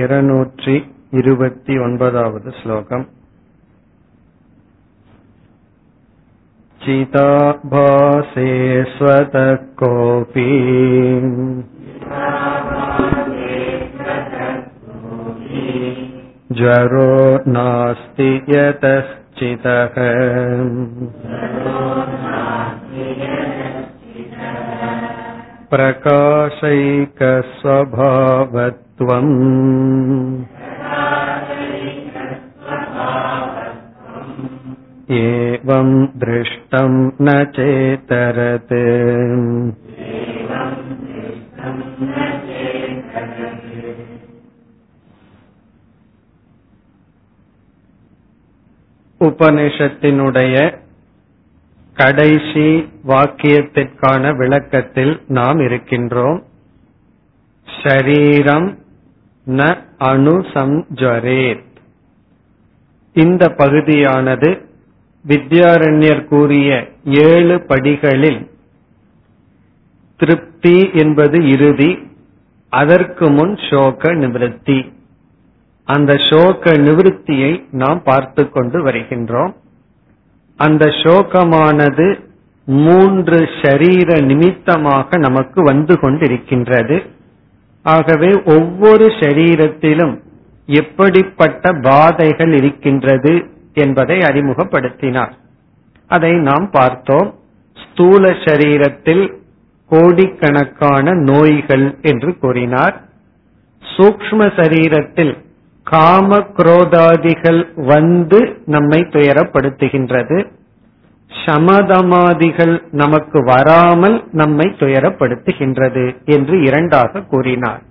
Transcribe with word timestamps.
இருநூற்றி 0.00 0.76
இருபத்தி 1.20 1.74
ஒன்பதாவது 1.78 2.50
श्लोकम् 2.60 3.04
चिताभासे 6.80 8.46
स्वतः 8.92 9.50
कोऽपि 9.80 10.46
ज्वरो 16.60 17.12
नास्ति 17.56 18.30
यतश्चितः 18.48 19.94
प्रकाशैकस्वभावत्वम् 28.96 29.32
एवं 35.18 35.88
दृष्टं 36.16 36.92
न 37.20 37.28
चेतरत् 37.56 38.76
உபனிஷத்தினுடைய 49.20 50.54
கடைசி 51.96 52.66
வாக்கியத்திற்கான 53.06 54.22
விளக்கத்தில் 54.36 55.12
நாம் 55.28 55.58
இருக்கின்றோம் 55.58 56.40
ஷரீரம் 57.68 58.68
ந 59.47 59.77
அணுசம்ஜரேத் 59.99 61.65
இந்த 63.13 63.47
பகுதியானது 63.57 64.65
வித்யாரண்யர் 65.27 66.23
கூறிய 66.23 66.89
ஏழு 67.03 67.61
படிகளில் 67.61 68.51
திருப்தி 70.17 70.89
என்பது 70.93 71.49
இறுதி 71.49 71.97
அதற்கு 72.69 73.29
முன் 73.29 73.57
சோக 73.69 74.13
நிவிருத்தி. 74.13 74.91
அந்த 75.83 76.17
சோக 76.29 76.71
நிவிருத்தியை 76.71 77.65
நாம் 77.71 78.01
பார்த்து 78.03 78.49
கொண்டு 78.49 78.85
வருகின்றோம். 78.85 79.53
அந்த 80.57 80.85
சோகமானது 80.85 82.19
மூன்று 82.65 83.39
ஷரீர 83.61 84.25
நிமித்தமாக 84.25 85.17
நமக்கு 85.17 85.63
வந்து 85.63 85.99
கொண்டிருக்கின்றது. 85.99 86.97
ஆகவே 87.87 88.29
ஒவ்வொரு 88.45 89.05
ஷரீரத்திலும் 89.19 90.13
எப்படிப்பட்ட 90.67 91.73
பாதைகள் 91.81 92.53
இருக்கின்றது 92.53 93.33
என்பதை 93.73 94.17
அறிமுகப்படுத்தினார். 94.19 95.33
அதை 96.07 96.31
நாம் 96.49 96.69
பார்த்தோம். 96.71 97.29
ஸ்தூல 97.83 98.29
சரீரத்தில் 98.45 99.25
கோடிக்கணக்கான 99.91 101.13
நோய்கள் 101.13 101.85
என்று 102.01 102.31
கூறினார். 102.37 102.95
சூக்ம 103.95 104.49
சரீரத்தில் 104.59 105.33
காம 105.83 106.37
குரோதாதிகள் 106.57 107.61
வந்து 107.85 108.39
நம்மை 108.65 108.99
துயரப்படுத்துகின்றது. 109.13 110.37
சமதமாதிகள் 111.45 112.83
நமக்கு 112.91 113.43
வராமல் 113.43 114.27
நம்மை 114.31 114.65
துயரப்படுத்துகின்றது 114.79 116.25
என்று 116.25 116.61
இரண்டாக 116.61 117.21
கூறினார். 117.21 117.81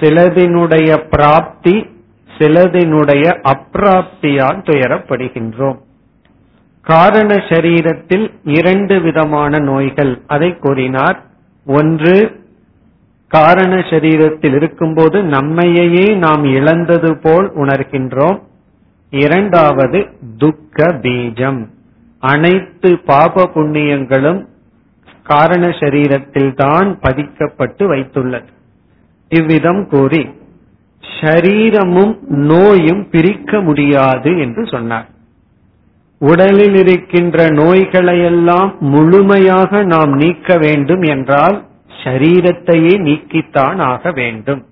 சிலதினுடைய 0.00 0.96
பிராப்தி 1.10 1.90
சிலதினுடைய 2.38 3.24
அப்பிராப்தியால் 3.52 4.60
துயரப்படுகின்றோம். 4.66 5.78
காரண 6.80 7.34
சரீரத்தில் 7.34 8.30
இரண்டு 8.44 9.00
விதமான 9.00 9.58
நோய்கள் 9.58 10.20
அதை 10.26 10.58
கூறினார். 10.58 11.22
ஒன்று 11.66 12.40
காரண 13.28 13.74
சரீரத்தில் 13.76 14.54
இருக்கும்போது 14.54 15.22
நம்மையே 15.22 16.14
நாம் 16.14 16.44
இழந்தது 16.44 17.16
போல் 17.16 17.52
உணர்கின்றோம். 17.54 18.42
இரண்டாவது 19.10 20.06
துக்க 20.38 20.86
பீஜம். 21.02 21.68
அனைத்து 22.22 22.90
பாப 23.10 23.44
புண்ணியங்களும் 23.54 24.40
காரண 25.22 25.64
சரீரத்தில் 25.80 26.52
தான் 26.54 26.88
பதிக்கப்பட்டு 27.00 27.82
வைத்துள்ளது. 27.92 28.48
இவ்விதம் 29.30 29.82
கூறி 29.86 30.22
ஷரீரமும் 31.04 32.14
நோயும் 32.50 33.02
பிரிக்க 33.10 33.60
முடியாது 33.60 34.30
என்று 34.38 34.62
சொன்னார். 34.66 35.08
உடலில் 36.20 36.74
இருக்கின்ற 36.74 37.46
நோய்களையெல்லாம் 37.60 38.70
முழுமையாக 38.92 39.82
நாம் 39.84 40.12
நீக்க 40.14 40.56
வேண்டும் 40.56 41.04
என்றால் 41.14 41.56
சரீரத்தையே 42.04 42.94
நீக்கித்தான் 43.08 43.80
ஆக 43.92 44.10
வேண்டும். 44.10 44.62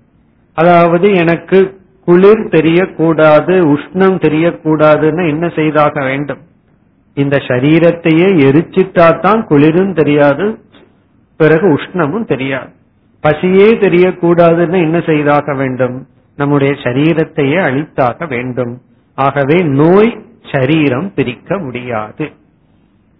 அதாவது 0.57 1.07
எனக்கு 1.13 1.59
குளிர் 2.07 2.45
தெரியக்கூடாது 2.55 3.55
உஷ்ணம் 3.75 4.17
தெரியக்கூடாதுன்னு 4.25 5.25
என்ன 5.27 5.45
செய்தாக 5.49 5.93
வேண்டும்? 6.03 6.41
இந்த 7.21 7.37
சரீரத்தையே 7.49 8.27
எரிச்சிட்டாதான் 8.47 9.41
குளிரும் 9.43 9.93
தெரியாது 9.93 10.47
பிறகு 11.39 11.67
உஷ்ணமும் 11.75 12.29
தெரியாது. 12.33 12.71
பசியே 13.23 13.69
தெரியக்கூடாதுன்னு 13.83 14.77
என்ன 14.87 14.97
செய்தாக 15.05 15.53
வேண்டும்? 15.53 15.97
நம்முடைய 16.37 16.71
சரீரத்தையே 16.83 17.59
அழித்தாக 17.69 18.27
வேண்டும். 18.27 18.73
ஆகவே 19.17 19.57
நோய் 19.79 20.11
சரீரம் 20.51 21.09
பிரிக்க 21.15 21.57
முடியாது. 21.57 22.25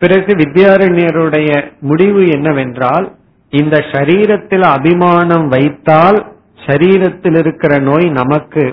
பிறகு 0.01 0.31
வித்யாரண்யருடைய 0.35 1.49
முடிவு 1.81 2.21
என்னவென்றால் 2.27 3.07
இந்த 3.53 3.77
சரீரத்தில் 3.91 4.65
அபிமானம் 4.75 5.47
வைத்தால் 5.47 6.19
சரீரத்தில் 6.65 7.37
இருக்கிற 7.37 7.73
நோய் 7.89 8.07
நமக்கு 8.11 8.63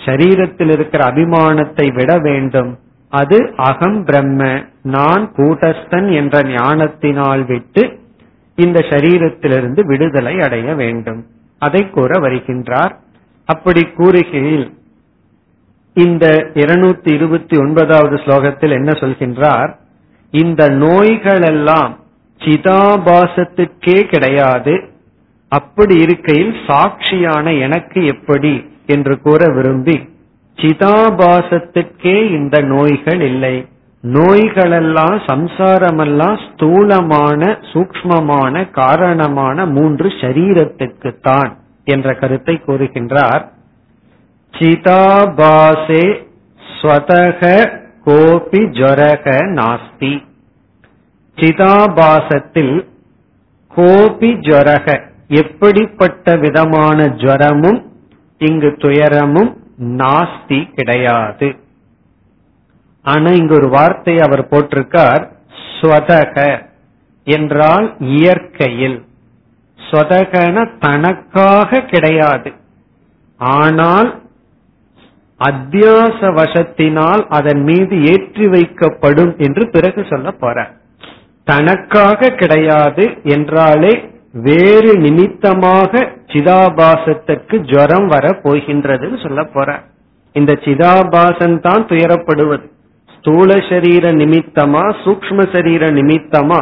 சரீரத்தில் 0.00 0.72
இருக்கிற 0.76 1.02
அபிமானத்தை 1.04 1.86
விட 1.94 2.12
வேண்டும். 2.26 2.70
அது 3.08 3.52
அகம் 3.56 4.04
பிரம்ம. 4.04 4.64
நான் 4.82 5.32
கூட்டஸ்தன் 5.36 6.12
என்ற 6.12 6.42
ஞானத்தினால் 6.42 7.44
விட்டு 7.44 7.98
இந்த 8.54 8.80
சரீரத்திலிருந்து 8.80 9.86
விடுதலை 9.86 10.40
அடைய 10.40 10.74
வேண்டும். 10.74 11.26
அதை 11.58 11.90
கூற 11.90 12.20
வருகின்றார். 12.20 12.92
அப்படி 13.44 13.88
கூறுகையில் 13.96 14.72
இந்த 15.94 16.50
இருநூத்தி 16.54 17.12
இருபத்தி 17.12 17.56
ஒன்பதாவது 17.56 18.16
ஸ்லோகத்தில் 18.16 18.72
என்ன 18.72 18.92
சொல்கின்றார்? 18.92 19.76
இந்த 20.30 20.68
நோய்களெல்லாம் 20.68 21.96
சிதாபாசத்துக்கே 22.38 24.04
கிடையாது. 24.04 24.88
அப்படி 25.48 25.98
இருக்கையில் 25.98 26.54
சாட்சியான 26.66 27.60
எனக்கு 27.60 28.06
எப்படி? 28.06 28.76
என்று 28.86 29.20
கூற 29.20 29.52
விரும்பி 29.52 30.08
சிதாபாசத்துக்கே 30.62 32.30
இந்த 32.30 32.60
நோய்கள் 32.60 33.20
இல்லை. 33.20 33.66
நோய்களெல்லாம் 34.02 35.20
சம்சாரமெல்லாம் 35.26 36.50
ஸ்தூலமான 36.50 37.58
சூக்மமான 37.72 38.70
காரணமான 38.70 39.66
மூன்று 39.66 40.08
சரீரத்துக்குத்தான் 40.08 41.52
என்ற 41.84 42.14
கருத்தை 42.14 42.60
கூறுகின்றார். 42.66 43.48
சிதாபாசே 44.58 46.16
ஸ்வதக 46.80 47.70
கோபி 48.04 48.58
ஜொரக 48.58 49.26
நாஸ்தி. 49.54 50.26
சிதாபாசத்தில் 51.36 52.84
கோபி 53.68 54.32
ஜொரக 54.32 55.00
எப்படிப்பட்ட 55.28 56.36
விதமான 56.36 57.04
ஜுவரமும் 57.06 57.82
இங்கு 58.38 58.76
துயரமும் 58.78 59.57
நாஸ்தி 59.78 60.60
கிடையாது. 60.76 61.48
ஆனா 63.04 63.30
இங்க 63.30 63.52
ஒரு 63.54 63.68
வார்த்தை 63.68 64.14
அவர் 64.18 64.42
போட்டிருக்கார் 64.50 65.22
ஸ்வதக 65.72 66.36
என்றால் 67.26 67.86
இயற்கையில். 67.98 68.98
ஸ்வதகன 69.80 70.56
தனக்காக 70.78 71.80
கிடையாது. 71.80 72.50
ஆனால் 73.40 74.08
அத்தியாச 75.40 76.20
வசத்தினால் 76.38 77.22
அதன் 77.28 77.62
மீது 77.62 77.94
ஏற்றி 78.12 78.46
வைக்கப்படும் 78.46 79.32
என்று 79.36 79.64
பிறகு 79.70 80.00
சொல்ல 80.04 80.28
போற 80.30 80.58
தனக்காக 81.46 82.30
கிடையாது 82.30 83.04
என்றாலே 83.22 83.92
வேறு 84.46 84.92
நிமித்தமாக 84.96 86.00
சிதாபாசத்துக்கு 86.32 87.56
ஜரம் 87.72 88.06
வர 88.06 88.26
போகின்றதுன்னு 88.44 89.22
சொல்ல 89.22 89.44
போற. 89.44 89.68
இந்த 90.32 90.52
சிதாபாசன் 90.64 91.56
தான் 91.60 91.84
துயரப்படுவது. 91.84 92.66
ஸ்தூல 93.16 93.54
சரீர 93.68 94.10
நிமித்தமா 94.12 94.84
சூக்ம 95.04 95.46
சரீர 95.52 95.86
நிமித்தமா 95.86 96.58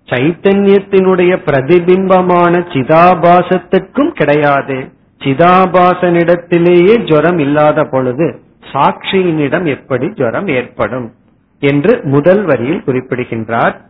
சைத்தன்யத்தினுடைய 0.08 1.32
பிரதிபிம்பமான 1.46 2.54
சிதாபாசத்துக்கும் 2.72 4.12
கிடையாது. 4.20 4.78
சிதாபாசனிடத்திலேயே 5.20 6.94
ஜுரம் 7.10 7.38
இல்லாத 7.38 7.84
பொழுது 7.84 8.26
சாட்சியினிடம் 8.74 9.66
எப்படி 9.66 10.08
ஜுரம் 10.08 10.48
ஏற்படும் 10.48 11.12
என்று 11.60 12.00
முதல் 12.04 12.44
வரியில் 12.44 12.84
குறிப்பிடுகின்றார். 12.84 13.80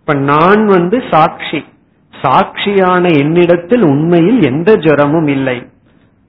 இப்ப 0.00 0.14
நான் 0.14 0.66
வந்து 0.66 1.02
சாட்சி 1.10 1.64
சாட்சியான 2.22 3.18
என்னிடத்தில் 3.18 3.82
உண்மையில் 3.82 4.42
எந்த 4.42 4.72
ஜுரமும் 4.72 5.28
இல்லை. 5.28 5.66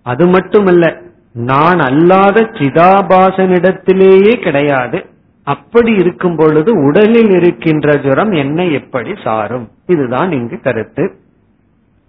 அது 0.03 0.27
மட்டுமல்ல 0.27 1.01
நான் 1.33 1.79
அல்லாத 1.79 2.41
சிதாபாசனிடத்திலேயே 2.41 4.41
கிடையாது. 4.41 5.05
அப்படி 5.43 5.91
இருக்கும் 5.91 6.35
பொழுது 6.35 6.83
உடலில் 6.83 7.29
இருக்கின்ற 7.29 7.93
ஜுரம் 7.93 8.31
என்னை 8.31 8.73
எப்படி 8.73 9.15
சாரும்? 9.23 9.69
இதுதான் 9.85 10.31
இங்கு 10.31 10.59
கருத்து. 10.59 11.15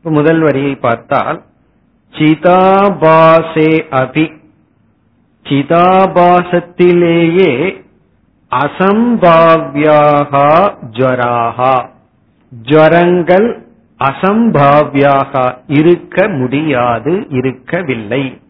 முதல் 0.03 0.41
வரியை 0.41 0.75
பார்த்தால் 0.75 1.43
சிதாபாசே 2.13 3.91
அபி. 3.91 4.40
சிதாபாசத்திலேயே 5.49 7.53
அசம்பாவியாகா 8.51 10.75
ஜராகா 10.91 11.89
ஜரங்கள் 12.63 13.69
அசம்பாவியாக 13.99 15.55
இருக்க 15.67 16.29
முடியாது 16.29 17.27
இருக்கவில்லை. 17.31 18.41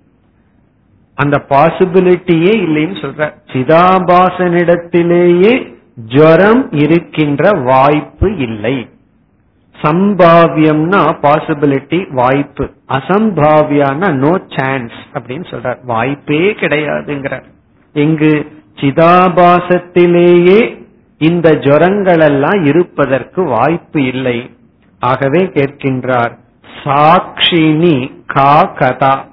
அந்த 1.15 1.45
பாசிபிலிட்டியே 1.49 2.53
இல்லைன்னு 2.67 2.97
சொல்ற. 3.03 3.33
சிதாபாசனிடத்திலேயே 3.53 5.79
ஜரம் 6.07 6.71
இருக்கின்ற 6.71 7.51
வாய்ப்பு 7.51 8.37
இல்லை. 8.37 8.89
சம்பாவியம்னா 9.83 11.17
பாசிபிலிட்டி 11.23 12.13
வாய்ப்பு. 12.13 12.71
அசம்பாவியானா 12.89 14.13
நோ 14.13 14.41
சான்ஸ் 14.49 14.93
அப்படின்னு 15.13 15.47
சொல்றார். 15.51 15.77
வாய்ப்பே 15.85 16.53
கிடையாதுங்கிறார். 16.53 17.43
இங்கு 17.93 18.47
சிதாபாசத்திலேயே 18.77 20.79
இந்த 21.19 21.55
ஜரங்கள் 21.55 22.21
எல்லாம் 22.21 22.65
இருப்பதற்கு 22.65 23.45
வாய்ப்பு 23.45 24.03
இல்லை. 24.03 24.51
ஆகவே 25.01 25.39
கேட்கின்றார் 25.39 26.33
சாட்சினி 26.85 28.13
கா 28.27 28.63
கதா. 28.63 29.25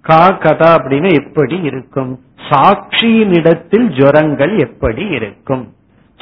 கா 0.00 0.30
கதா 0.30 0.76
அப்படின்னா 0.76 1.14
எப்படி 1.14 1.60
இருக்கும்? 1.60 2.20
சாட்சியினிடத்தில் 2.48 4.00
ஜுரங்கள் 4.00 4.58
எப்படி 4.58 5.06
இருக்கும்? 5.06 5.73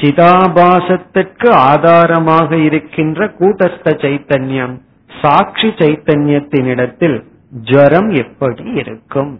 சிதாபாசத்திற்கு 0.02 1.48
ஆதாரமாக 1.70 2.56
இருக்கின்ற 2.56 3.26
கூட்டஸ்த 3.40 3.94
சைத்தன்யம் 4.04 4.74
சாட்சி 5.10 5.68
சைத்தன்யத்தினிடத்தில் 5.68 7.16
ஜரம் 7.64 8.10
எப்படி 8.10 8.64
இருக்கும்? 8.72 9.32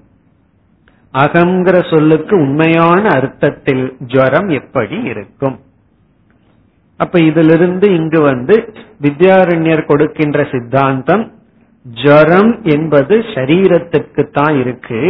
அகங்கிற 1.14 1.90
சொல்லுக்கு 1.90 2.34
உண்மையான 2.36 3.02
அர்த்தத்தில் 3.08 3.96
ஜரம் 4.06 4.48
எப்படி 4.48 4.98
இருக்கும்? 5.02 5.56
அப்ப 7.00 7.20
இதிலிருந்து 7.20 7.86
இங்கு 7.94 8.20
வந்து 8.20 8.56
வித்யாரண்யர் 9.00 9.84
கொடுக்கின்ற 9.84 10.44
சித்தாந்தம் 10.44 11.24
ஜரம் 11.86 12.52
என்பது 12.64 13.14
சரீரத்துக்கு 13.34 14.30
தான் 14.30 14.60
இருக்கு 14.60 15.00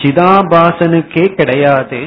சிதாபாசனுக்கே 0.00 1.24
கிடையாது 1.34 2.00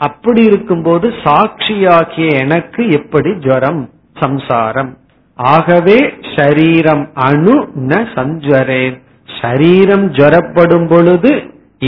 அப்படி 0.00 0.42
இருக்கும்போது 0.44 1.06
சாட்சியாகிய 1.24 2.28
எனக்கு 2.42 2.82
எப்படி 2.98 3.30
ஜரம் 3.46 3.82
சம்சாரம். 4.20 4.92
ஆகவே 5.38 5.98
ஷரீரம் 6.34 7.04
அணு 7.28 7.54
ந 7.90 7.92
சஞ்சரேன் 8.14 8.96
ஷரீரம் 9.28 10.06
ஜரப்படும் 10.18 10.88
பொழுது 10.88 11.32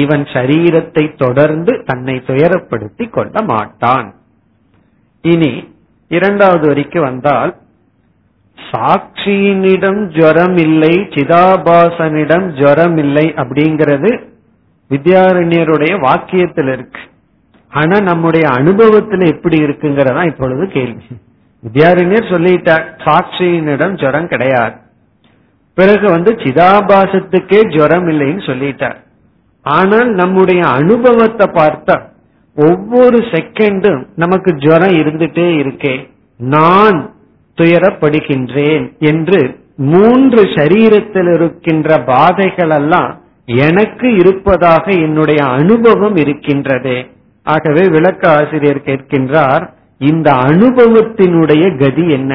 இவன் 0.03 0.25
ஷரீரத்தை 0.33 1.05
தொடர்ந்து 1.17 1.73
தன்னை 1.85 2.17
துயரப்படுத்தி 2.27 3.05
கொள்ள 3.11 3.43
மாட்டான். 3.43 4.09
இனி 5.25 5.53
இரண்டாவது 6.11 6.67
வரிக்கு 6.69 7.00
வந்தால் 7.00 7.53
சாட்சியினிடம் 8.59 10.00
ஜரம் 10.17 10.57
இல்லை 10.67 10.95
சிதாபாசனிடம் 11.15 12.47
ஜுரம் 12.61 12.97
இல்லை 12.97 13.27
அப்படிங்கிறது 13.43 14.11
வித்யாரண்யருடைய 14.91 15.95
வாக்கியத்தில் 16.07 16.71
இருக்கு 16.73 17.03
ஆனா 17.70 18.00
நம்முடைய 18.00 18.48
அனுபவத்துல 18.48 19.26
எப்படி 19.26 19.56
இருக்குங்கிறதா 19.62 20.26
இப்பொழுது 20.26 20.66
கேள்வி. 20.68 21.02
வித்யாரண்யர் 21.62 22.32
சொல்லிட்டார் 22.34 22.84
சாட்சியினிடம் 23.04 23.94
ஜுரம் 24.00 24.28
கிடையாது. 24.28 24.76
பிறகு 25.75 26.10
வந்து 26.10 26.32
சிதாபாசத்துக்கே 26.32 27.60
ஜுரம் 27.76 28.08
இல்லைன்னு 28.08 28.42
சொல்லிட்டார். 28.50 28.98
ஆனால் 29.62 30.10
நம்முடைய 30.10 30.66
அனுபவத்தை 30.66 31.46
பார்த்தா 31.54 31.96
ஒவ்வொரு 32.56 33.18
செகண்டும் 33.18 34.06
நமக்கு 34.16 34.54
ஜுரம் 34.54 34.96
இருந்துட்டே 35.00 35.48
இருக்கே 35.62 36.08
நான் 36.37 37.10
துயரப்படுகின்றேன் 37.58 38.96
என்று 38.98 39.60
மூன்று 39.76 40.42
சரீரத்தில் 40.42 41.34
இருக்கின்ற 41.34 41.98
பாதைகள் 41.98 42.70
எல்லாம் 42.70 43.20
எனக்கு 43.44 44.14
இருப்பதாக 44.14 44.84
என்னுடைய 44.92 45.44
அனுபவம் 45.44 46.16
இருக்கின்றதே. 46.16 46.98
ஆகவே 47.55 47.85
விளக்க 47.97 48.23
ஆசிரியர் 48.38 48.81
கேட்கின்றார் 48.88 49.64
இந்த 50.00 50.28
அனுபவத்தினுடைய 50.50 51.64
கதி 51.83 52.05
என்ன? 52.19 52.33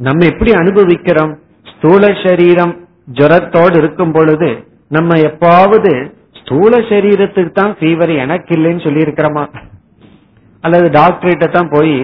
நம்ம 0.00 0.24
எப்படி 0.32 0.50
அனுபவிக்கிறோம்? 0.62 1.32
ஸ்தூல 1.66 2.04
சரீரம் 2.24 2.74
ஜுரத்தோடு 3.18 3.76
இருக்கும் 3.82 4.14
பொழுது 4.16 4.48
நம்ம 4.96 5.16
எப்பாவது 5.28 5.92
ஸ்தூல 6.40 6.72
சரீரத்துக்கு 6.90 7.52
தான் 7.52 7.74
ஃபீவர் 7.78 8.12
எனக்கு 8.24 8.52
இல்லைன்னு 8.56 8.84
சொல்லி 8.86 9.04
இருக்கிறோமா 9.06 9.44
அல்லது 10.64 10.86
டாக்டர்கிட்ட 10.98 11.46
தான் 11.50 11.72
போய் 11.74 11.94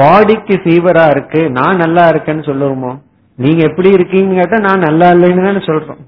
பாடிக்கு 0.00 0.54
ஃபீவரா 0.62 1.06
இருக்கு 1.14 1.40
நான் 1.58 1.82
நல்லா 1.84 2.04
இருக்கேன்னு 2.12 2.44
சொல்லுவோமோ? 2.50 2.92
நீங்க 3.38 3.60
எப்படி 3.70 3.90
இருக்கீங்க 3.90 4.34
கேட்டா 4.38 4.58
நான் 4.68 4.86
நல்லா 4.88 5.08
இல்லைன்னு 5.14 5.46
தானே 5.48 5.60
சொல்றோம். 5.66 6.00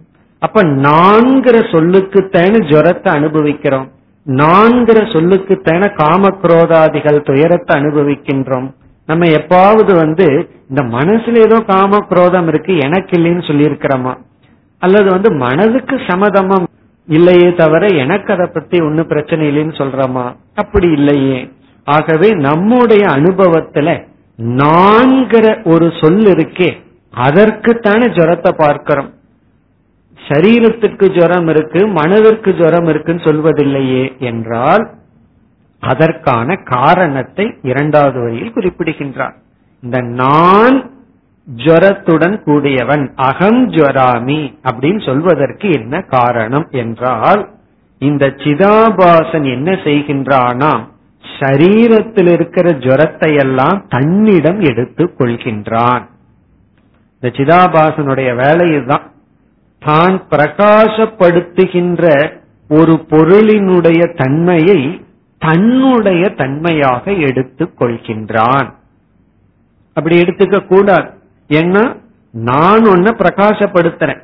அப்ப 0.43 0.63
நான்கிற 0.87 1.57
சொல்லுக்குத்தான 1.75 2.63
ஜுரத்தை 2.71 3.11
அனுபவிக்கிறோம். 3.19 3.89
நான்கிற 4.39 4.99
சொல்லுக்குத்தான 5.13 5.87
காமக்ரோதாதிகள் 6.01 7.19
துயரத்தை 7.21 7.81
அனுபவிக்கின்றோம். 7.81 8.69
நம்ம 9.07 9.27
எப்பாவது 9.27 9.95
வந்து 9.95 10.27
இந்த 10.69 10.83
மனசுல 10.97 11.37
ஏதோ 11.37 11.61
காம 11.61 11.99
குரோதம் 11.99 12.49
இருக்கு 12.49 12.77
எனக்கு 12.79 13.19
இல்லைன்னு 13.19 13.45
சொல்லியிருக்கிறோமா? 13.47 14.13
அல்லது 14.79 15.11
வந்து 15.11 15.33
மனதுக்கு 15.33 16.01
சமதமம் 16.09 16.67
இல்லையே 17.09 17.55
தவிர 17.55 17.87
எனக்கு 17.87 18.33
அதை 18.33 18.47
பத்தி 18.47 18.81
ஒன்னும் 18.81 19.07
பிரச்சனை 19.07 19.47
இல்லைன்னு 19.49 19.73
சொல்றோமா? 19.73 20.35
அப்படி 20.55 20.91
இல்லையே. 20.91 21.53
ஆகவே 21.85 22.31
நம்முடைய 22.31 23.07
அனுபவத்துல 23.07 24.09
நான்கிற 24.39 25.47
ஒரு 25.65 25.93
சொல் 26.01 26.25
இருக்கே 26.35 26.71
அதற்குத்தானே 27.17 28.07
ஜுரத்தை 28.19 28.53
பார்க்கிறோம். 28.57 29.11
சரீரத்திற்கு 30.31 31.07
ஜுரம் 31.19 31.49
இருக்கு 31.49 31.81
மனதிற்கு 31.89 32.51
ஜுரம் 32.55 32.87
இருக்குன்னு 32.87 33.23
சொல்வதில்லையே 33.23 34.19
என்றால் 34.19 34.85
அதற்கான 35.83 36.57
காரணத்தை 36.57 37.47
இரண்டாவது 37.63 38.21
வரியில் 38.21 38.53
குறிப்பிடுகின்றார். 38.53 39.37
இந்த 39.83 40.01
நான் 40.01 40.77
ஜரத்துடன் 41.49 42.43
கூடியவன் 42.43 43.05
அகம் 43.29 43.71
ஜுவராமி 43.71 44.41
அப்படின்னு 44.63 45.07
சொல்வதற்கு 45.07 45.69
என்ன 45.71 46.01
காரணம் 46.01 46.67
என்றால் 46.71 47.43
இந்த 47.99 48.27
சிதாபாசன் 48.27 49.47
என்ன 49.53 49.71
செய்கின்றானா 49.73 50.73
சரீரத்தில் 51.41 52.31
இருக்கிற 52.33 52.71
ஜுரத்தை 52.71 53.31
எல்லாம் 53.39 53.79
தன்னிடம் 53.89 54.61
எடுத்துக் 54.61 55.15
கொள்கின்றான். 55.19 56.05
இந்த 57.23 57.29
சிதாபாசனுடைய 57.39 58.37
வேலை 58.37 58.67
இதுதான். 58.69 59.07
தான் 59.85 60.23
பிரகாசப்படுத்துகின்ற 60.31 62.33
ஒரு 62.69 62.93
பொருளினுடைய 62.93 64.17
தன்மையை 64.17 65.05
தன்னுடைய 65.39 66.29
தன்மையாக 66.29 67.13
எடுத்துக் 67.13 67.81
கொள்கின்றான். 67.81 68.73
அப்படி 69.93 70.21
எடுத்துக்க 70.21 70.67
கூடாது. 70.67 71.09
ஏன்னா 71.49 71.97
நான் 72.31 72.83
ஒன்ன 72.83 73.15
பிரகாசப்படுத்துறேன். 73.19 74.21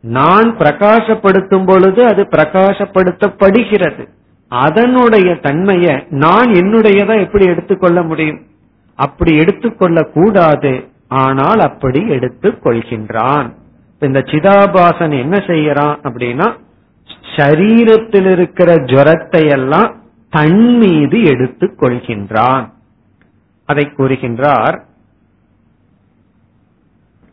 நான் 0.00 0.56
பிரகாசப்படுத்தும் 0.56 1.66
பொழுது 1.66 2.06
அது 2.06 2.22
பிரகாசப்படுத்தப்படுகிறது. 2.22 4.08
அதனுடைய 4.48 5.32
தன்மைய 5.32 6.04
நான் 6.10 6.44
என்னுடையதா 6.44 7.20
எப்படி 7.20 7.46
எடுத்துக்கொள்ள 7.46 8.02
முடியும்? 8.02 8.46
அப்படி 8.94 9.36
எடுத்துக்கொள்ள 9.36 10.02
கூடாது 10.02 10.88
ஆனால் 11.08 11.58
அப்படி 11.58 12.08
எடுத்துக் 12.08 12.66
கொள்கின்றான். 12.66 13.52
இந்த 13.98 14.18
சிதாபாசன் 14.18 15.18
என்ன 15.18 15.36
செய்யறான் 15.36 15.96
அப்படின்னா 16.02 16.56
சரீரத்தில் 17.36 18.30
இருக்கிற 18.30 18.74
ஜுரத்தை 18.74 19.50
எல்லாம் 19.50 20.00
தன் 20.30 20.76
மீது 20.76 21.22
எடுத்துக் 21.22 21.82
கொள்கின்றான். 21.82 22.72
அதை 23.64 23.90
கூறுகின்றார் 23.96 24.80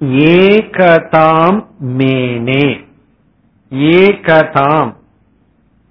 ஏகதாம் 0.03 1.65
மேனே. 1.97 2.85
ஏகதாம் 3.73 4.93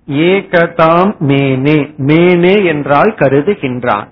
ஏகதாம் 0.08 1.14
மேனே. 1.20 1.94
மேனே 1.98 2.64
என்றால் 2.64 3.14
கருதுகின்றான். 3.14 4.08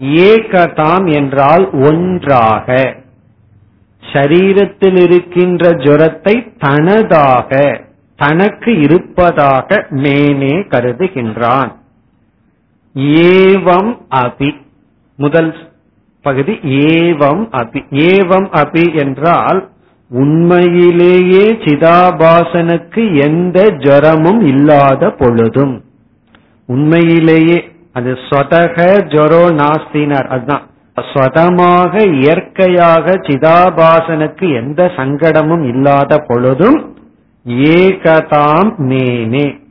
ஏகதாம் 0.00 1.12
என்றால் 1.12 1.70
ஒன்றாக. 1.70 2.96
சரீரத்தில் 4.12 5.02
இருக்கின்ற 5.02 5.70
ஜுரத்தை 5.70 6.52
தனதாக 6.58 7.80
தனக்கு 8.16 8.80
இருப்பதாக 8.80 9.86
மேனே 9.90 10.54
கருதுகின்றான். 10.70 11.72
ஏவம் 12.94 13.98
அபி. 14.10 14.56
முதல் 15.16 15.54
பகுதி 16.22 16.52
ஏவம் 16.62 17.48
அபி. 17.52 17.84
ஏவம் 17.90 18.48
அபி 18.52 18.98
என்றால் 18.98 19.68
உண்மையிலேயே 20.10 21.52
சிதாபாசனுக்கு 21.52 23.20
எந்த 23.20 23.64
ஜரமும் 23.64 24.42
இல்லாத 24.42 25.10
பொழுதும். 25.10 25.84
உண்மையிலேயே 26.66 27.70
அது 27.92 28.12
சொதக 28.12 28.76
ஜொரோ 29.08 29.42
நாஸ்தினர் 29.54 30.26
அதுதான். 30.26 30.66
ஸ்வதமாக 31.00 32.12
இயற்கையாக 32.12 33.12
சிதாபாசனுக்கு 33.12 34.54
எந்த 34.54 34.92
சங்கடமும் 34.96 35.68
இல்லாத 35.68 36.18
பொழுதும் 36.18 36.96
ஏகதாம் 37.46 38.74
மேனே. 38.78 39.64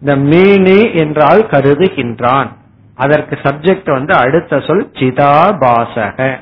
இந்த 0.00 0.16
மேனே 0.16 0.96
என்றால் 0.96 1.46
கருதுகின்றான். 1.50 2.46
அதற்கு 2.94 3.38
சப்ஜெக்ட் 3.42 3.90
வந்து 3.90 4.14
அடுத்த 4.14 4.60
சொல் 4.60 4.90
சிதாபாசக. 4.92 6.38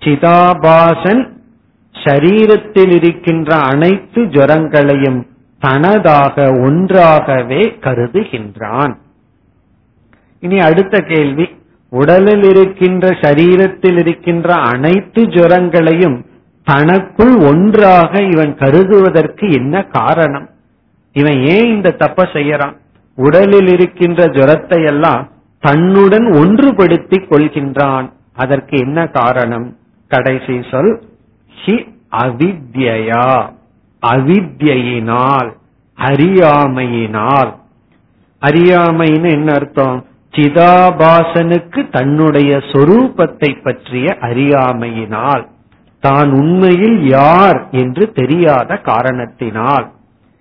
சிதாபாசன் 0.00 1.36
சரீரத்தில் 1.92 2.90
இருக்கின்ற 2.90 3.56
அனைத்து 3.56 4.22
ஜரங்களையும் 4.22 5.26
தனதாக 5.60 6.64
ஒன்றாகவே 6.64 7.78
கருதுகின்றான். 7.80 8.94
இனி 10.40 10.60
அடுத்த 10.60 11.00
கேள்வி. 11.00 11.57
உடலில் 11.90 12.42
இருக்கின்ற 12.42 13.08
சரீரத்தில் 13.10 13.98
இருக்கின்ற 13.98 14.54
அனைத்து 14.54 15.22
ஜுரங்களையும் 15.22 16.24
தனக்குள் 16.64 17.36
ஒன்றாக 17.36 18.22
இவன் 18.22 18.54
கருதுவதற்கு 18.54 19.52
என்ன 19.52 19.82
காரணம்? 19.82 20.50
இவன் 21.12 21.42
ஏன் 21.42 21.66
இந்த 21.66 21.90
தப்ப 21.90 22.28
செய்யறான்? 22.32 22.76
உடலில் 23.16 23.68
இருக்கின்ற 23.68 24.26
ஜுரத்தை 24.26 24.86
எல்லாம் 24.86 25.30
தன்னுடன் 25.60 26.24
ஒன்றுபடுத்திக் 26.24 27.26
கொள்கின்றான். 27.30 28.12
அதற்கு 28.34 28.78
என்ன 28.78 29.06
காரணம்? 29.06 29.76
கடைசி 30.08 30.62
சொல் 30.70 31.02
ஹி 31.64 31.88
அவித்யா 32.12 33.50
அவித்யினால் 34.06 35.56
அறியாமையினால். 35.98 37.54
அறியாமைன்னு 38.40 39.30
என்ன 39.30 39.52
அர்த்தம்? 39.52 40.06
சிதாபாசனுக்கு 40.34 41.80
தன்னுடைய 41.90 42.50
சொரூபத்தை 42.72 43.50
பற்றிய 43.62 44.16
அறியாமையினால் 44.20 45.44
தான் 46.02 46.30
உண்மையில் 46.32 46.98
யார் 47.08 47.58
என்று 47.70 48.04
தெரியாத 48.12 48.70
காரணத்தினால். 48.80 49.86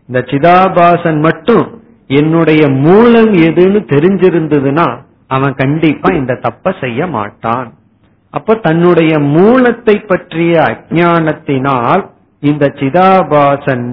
இந்த 0.09 0.19
சிதாபாசன் 0.31 1.19
மட்டும் 1.19 1.65
என்னுடைய 2.07 2.63
மூலம் 2.69 3.33
எதுன்னு 3.47 3.79
தெரிஞ்சிருந்ததுன்னா 3.93 4.87
அவன் 5.27 5.55
கண்டிப்பா 5.55 6.09
இந்த 6.13 6.33
தப்ப 6.35 6.73
செய்ய 6.81 7.07
மாட்டான். 7.07 7.69
அப்ப 8.33 8.55
தன்னுடைய 8.55 9.13
மூலத்தை 9.19 9.95
பற்றிய 10.11 10.53
அஜானத்தினால் 10.61 12.03
இந்த 12.43 12.65
சிதாபாசன் 12.79 13.87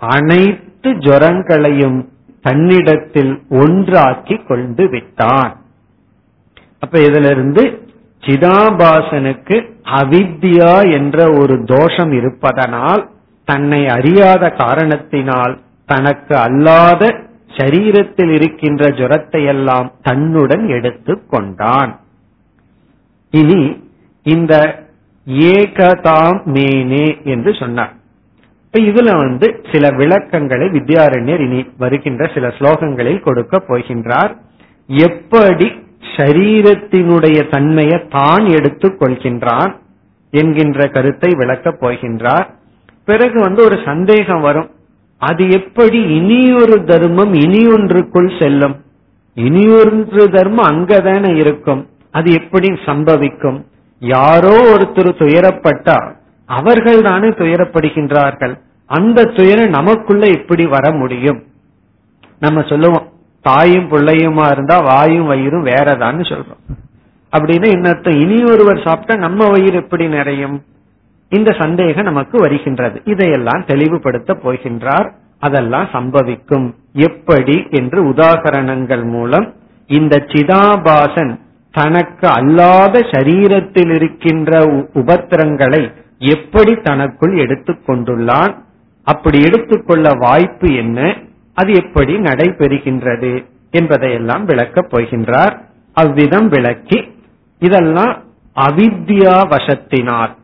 அனைத்து 0.00 0.90
ஜரங்களையும் 1.06 1.98
தன்னிடத்தில் 2.48 3.32
ஒன்றாக்கி 3.62 4.36
கொண்டு 4.42 4.88
விட்டான். 4.88 5.54
அப்ப 6.78 6.98
இதுல 6.98 7.30
இருந்து 7.30 7.62
சிதாபாசனுக்கு 8.22 9.56
அவித்யா 10.00 10.74
என்ற 10.92 11.18
ஒரு 11.30 11.64
தோஷம் 11.64 12.12
இருப்பதனால் 12.12 13.02
தன்னை 13.44 13.80
அறியாத 13.86 14.50
காரணத்தினால் 14.50 15.54
தனக்கு 15.86 16.34
அல்லாத 16.36 17.02
சரீரத்தில் 17.56 18.32
இருக்கின்ற 18.34 18.88
ஜுரத்தை 18.88 19.44
எல்லாம் 19.44 19.88
தன்னுடன் 20.02 20.64
எடுத்து 20.68 21.14
கொண்டான். 21.26 21.92
இனி 23.30 23.62
இந்த 24.26 24.54
ஏகதாம் 25.50 26.40
மேனே 26.56 27.06
என்று 27.24 27.52
சொன்னார். 27.54 27.94
இப்ப 28.70 28.80
இதுல 28.80 29.16
வந்து 29.16 29.64
சில 29.72 29.96
விளக்கங்களை 29.96 30.66
வித்யாரண்யர் 30.66 31.40
இனி 31.40 31.70
வருகின்ற 31.78 32.30
சில 32.34 32.48
ஸ்லோகங்களில் 32.48 33.20
கொடுக்க 33.20 33.62
போகின்றார். 33.68 34.36
எப்படி 34.86 35.72
சரீரத்தினுடைய 36.16 37.50
தன்மையை 37.50 38.06
தான் 38.08 38.46
எடுத்துக் 38.46 39.02
கொள்கின்றான் 39.02 39.76
என்கின்ற 40.30 40.88
கருத்தை 40.88 41.30
விளக்கப் 41.36 41.84
போகின்றார். 41.84 42.46
பிறகு 43.04 43.40
வந்து 43.40 43.64
ஒரு 43.64 43.78
சந்தேகம் 43.84 44.40
வரும். 44.40 44.70
அது 45.18 45.50
எப்படி 45.50 46.00
இனியொரு 46.02 46.84
தர்மம் 46.84 47.34
இனி 47.34 47.66
ஒன்றுக்குள் 47.66 48.40
செல்லும்? 48.40 48.76
இனியொன்று 49.36 50.30
தர்மம் 50.30 50.66
அங்கதானே 50.66 51.36
இருக்கும். 51.36 51.88
அது 52.10 52.32
எப்படி 52.32 52.68
சம்பவிக்கும்? 52.68 53.64
யாரோ 54.00 54.74
ஒருத்தர் 54.74 55.10
துயரப்பட்டால் 55.18 56.16
அவர்கள் 56.48 57.02
தானே 57.02 57.28
துயரப்படுகின்றார்கள். 57.28 58.54
அந்த 58.86 59.24
துயரம் 59.24 59.68
நமக்குள்ள 59.68 60.26
எப்படி 60.26 60.66
வர 60.66 60.92
முடியும். 60.92 61.42
நம்ம 62.40 62.62
சொல்லுவோம் 62.62 63.08
தாயும் 63.40 63.90
பிள்ளையுமா 63.90 64.50
இருந்தா 64.50 64.78
வாயும் 64.78 65.26
வயிறும் 65.26 65.64
வேறதான்னு 65.64 66.24
சொல்றோம். 66.28 66.76
அப்படின்னு 67.32 67.68
என்னத்த 67.76 68.20
இனி 68.20 68.42
ஒருவர் 68.52 68.82
சாப்பிட்டா 68.84 69.14
நம்ம 69.14 69.50
வயிறு 69.50 69.76
எப்படி 69.76 70.08
நிறையும்? 70.08 70.64
இந்த 71.28 71.56
சந்தேகம் 71.58 72.04
நமக்கு 72.04 72.38
வருகின்றது. 72.38 73.00
இதையெல்லாம் 73.04 73.64
தெளிவுபடுத்த 73.66 74.36
போகின்றார். 74.44 75.10
அதெல்லாம் 75.38 75.88
சம்பவிக்கும். 75.92 76.74
எப்படி 76.92 77.66
என்று 77.70 78.04
உதாகரணங்கள் 78.04 79.04
மூலம் 79.04 79.54
இந்த 79.86 80.16
சிதாபாசன் 80.28 81.38
தனக்கு 81.70 82.28
அல்லாத 82.28 82.98
சரீரத்தில் 82.98 83.94
இருக்கின்ற 83.94 84.64
உபத்திரங்களை 84.94 85.92
எப்படி 86.20 86.74
தனக்குள் 86.74 87.36
எடுத்துக் 87.38 87.82
கொண்டுள்ளான் 87.86 88.56
அப்படி 89.04 89.40
எடுத்துக்கொள்ள 89.40 90.10
வாய்ப்பு 90.18 90.74
என்ன 90.74 91.16
அது 91.54 91.72
எப்படி 91.72 92.12
நடைபெறுகின்றது 92.12 93.44
என்பதையெல்லாம் 93.70 94.44
விளக்கப் 94.44 94.90
போகின்றார். 94.92 95.54
அவ்விதம் 95.92 96.48
விளக்கி 96.48 97.12
இதெல்லாம் 97.58 98.22
அவித்யா 98.56 99.36
வசத்தினால் 99.50 100.36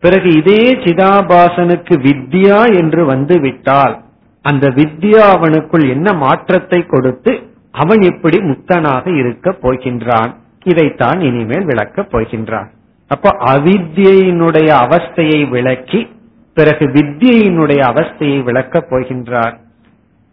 பிறகு 0.00 0.28
இதே 0.30 0.70
சிதாபாசனுக்கு 0.74 1.94
வித்யா 1.98 2.78
என்று 2.78 3.04
வந்து 3.04 3.40
விட்டால் 3.40 4.02
அந்த 4.42 4.68
வித்யா 4.68 5.24
அவனுக்குள் 5.36 5.88
என்ன 5.88 6.12
மாற்றத்தை 6.12 6.86
கொடுத்து 6.86 7.32
அவன் 7.70 8.00
எப்படி 8.00 8.38
முக்தனாக 8.38 9.18
இருக்கப் 9.18 9.60
போகின்றான் 9.62 10.34
இதைத்தான் 10.62 11.20
இனிமேல் 11.20 11.64
விளக்கப் 11.64 12.10
போகின்றான் 12.10 12.70
அப்ப 13.11 13.29
அவித்யினுடைய 13.45 14.69
அவஸ்தையை 14.85 15.49
விளக்கி 15.49 16.01
பிறகு 16.57 16.85
வித்யினுடைய 16.87 17.81
அவஸ்தையை 17.91 18.39
விளக்கப் 18.43 18.89
போகின்றார் 18.89 19.55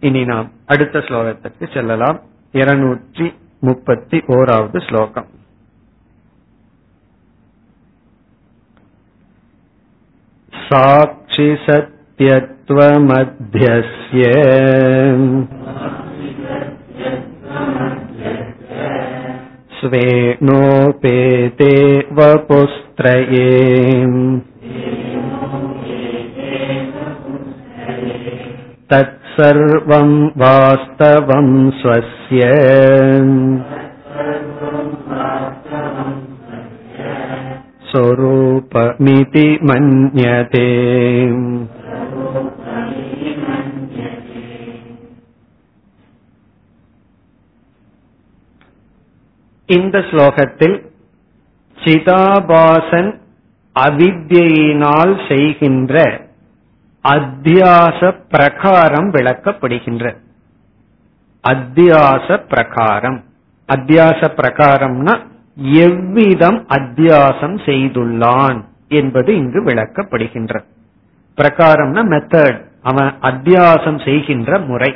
இனி 0.02 0.22
நாம் 0.24 0.48
அடுத்த 0.66 0.98
ஸ்லோகத்திற்கு 0.98 1.66
செல்லலாம் 1.72 2.18
இருநூற்றி 2.54 3.26
முப்பத்தி 3.60 4.18
ஓராவது 4.28 4.78
ஸ்லோகம் 4.88 5.28
साक्षिसत्यत्वमध्यस्य 12.92 14.22
स्वेणोपेते 19.80 21.72
वपुस्त्रये 22.18 23.48
तत्सर्वं 28.92 30.10
वास्तवं 30.42 31.48
स्वस्य 31.80 32.50
स्वरूपमिति 37.90 39.46
मन्यते 39.70 40.66
இந்த 49.67 49.99
ஸ்லோகத்தில் 49.99 50.85
சிதாபாசன் 51.75 53.19
அவித்யினால் 53.79 55.27
செய்கின்ற 55.27 56.21
அத்தியாச 57.03 58.15
பிரகாரம் 58.29 59.11
விளக்கப்படுகின்ற. 59.11 60.15
அத்தியாச 61.47 62.47
பிரகாரம். 62.47 63.23
அத்தியாச 63.67 64.27
பிரகாரம்னா 64.35 65.25
எவ்விதம் 65.55 66.65
அத்தியாசம் 66.67 67.57
செய்துள்ளான் 67.57 68.63
என்பது 68.87 69.35
இங்கு 69.35 69.63
விளக்கப்படுகின்ற. 69.63 70.63
பிரகாரம்னா 71.37 72.01
மெத்தட் 72.03 72.61
அவன் 72.81 73.13
அத்தியாசம் 73.21 74.05
செய்கின்ற 74.05 74.59
முறை. 74.59 74.95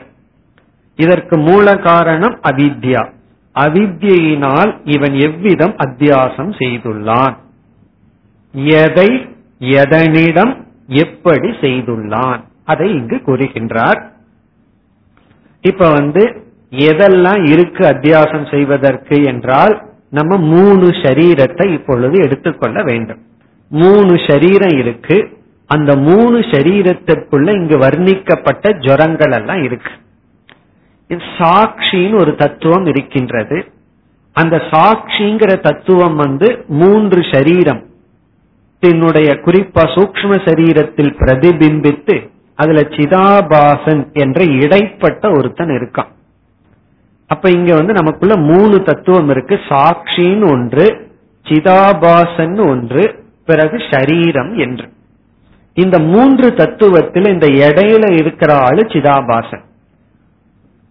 இதற்கு 0.95 1.37
மூல 1.37 1.77
காரணம் 1.77 2.39
அவித்யா. 2.41 3.11
அவித்யினால் 3.55 4.79
இவன் 4.83 5.15
எவ்விதம் 5.19 5.75
அத்தியாசம் 5.77 6.51
செய்துள்ளான்? 6.59 7.35
எதை 8.53 9.35
எதனிடம் 9.59 10.63
எப்படி 10.87 11.49
செய்துள்ளான்? 11.49 12.39
அதை 12.65 12.89
இங்கு 12.93 13.15
கூறுகின்றார். 13.15 14.01
இப்ப 15.61 15.91
வந்து 15.91 16.43
எதெல்லாம் 16.71 17.49
இருக்கு 17.51 17.87
அத்தியாசம் 17.87 18.51
செய்வதற்கு 18.51 19.23
என்றால் 19.23 19.89
நம்ம 20.09 20.37
மூணு 20.37 20.87
சரீரத்தை 20.87 21.73
இப்பொழுது 21.73 22.23
எடுத்துக்கொள்ள 22.23 22.83
வேண்டும். 22.83 23.21
மூணு 23.69 24.19
சரீரம் 24.27 24.77
இருக்கு. 24.77 25.37
அந்த 25.67 25.95
மூணு 25.95 26.39
சரீரத்திற்குள்ள 26.39 27.53
இங்கு 27.53 27.77
வர்ணிக்கப்பட்ட 27.77 28.87
ஜரங்கள் 28.87 29.31
எல்லாம் 29.31 29.63
இருக்கு. 29.63 29.91
சாட்சின்னு 31.15 32.19
ஒரு 32.19 32.35
தத்துவம் 32.35 32.85
இருக்கின்றது. 32.85 33.71
அந்த 34.33 34.57
சாட்சிங்கிற 34.57 35.59
தத்துவம் 35.59 36.15
வந்து 36.15 36.65
மூன்று 36.67 37.25
சரீரம். 37.31 37.85
தன்னுடைய 38.79 39.33
குறிப்பா 39.33 39.83
சூக்ம 39.95 40.39
சரீரத்தில் 40.45 41.15
பிரதிபிம்பித்து 41.19 42.29
அதுல 42.55 42.81
சிதாபாசன் 42.81 44.13
என்ற 44.13 44.43
இடைப்பட்ட 44.43 45.29
ஒருத்தன் 45.29 45.67
இருக்கான். 45.67 46.11
அப்ப 47.27 47.49
இங்க 47.49 47.73
வந்து 47.73 47.93
நமக்குள்ள 47.93 48.37
மூணு 48.37 48.83
தத்துவம் 48.83 49.29
இருக்கு. 49.29 49.59
சாட்சின்னு 49.69 50.51
ஒன்று 50.51 51.11
சிதாபாசன் 51.43 52.67
ஒன்று 52.67 53.23
பிறகு 53.45 53.77
ஷரீரம் 53.77 54.55
என்று. 54.55 54.89
இந்த 55.73 55.99
மூன்று 55.99 56.49
தத்துவத்தில் 56.49 57.27
இந்த 57.27 57.47
இடையில 57.47 58.11
இருக்கிற 58.11 58.57
ஆளு 58.57 58.81
சிதாபாசன். 58.81 59.69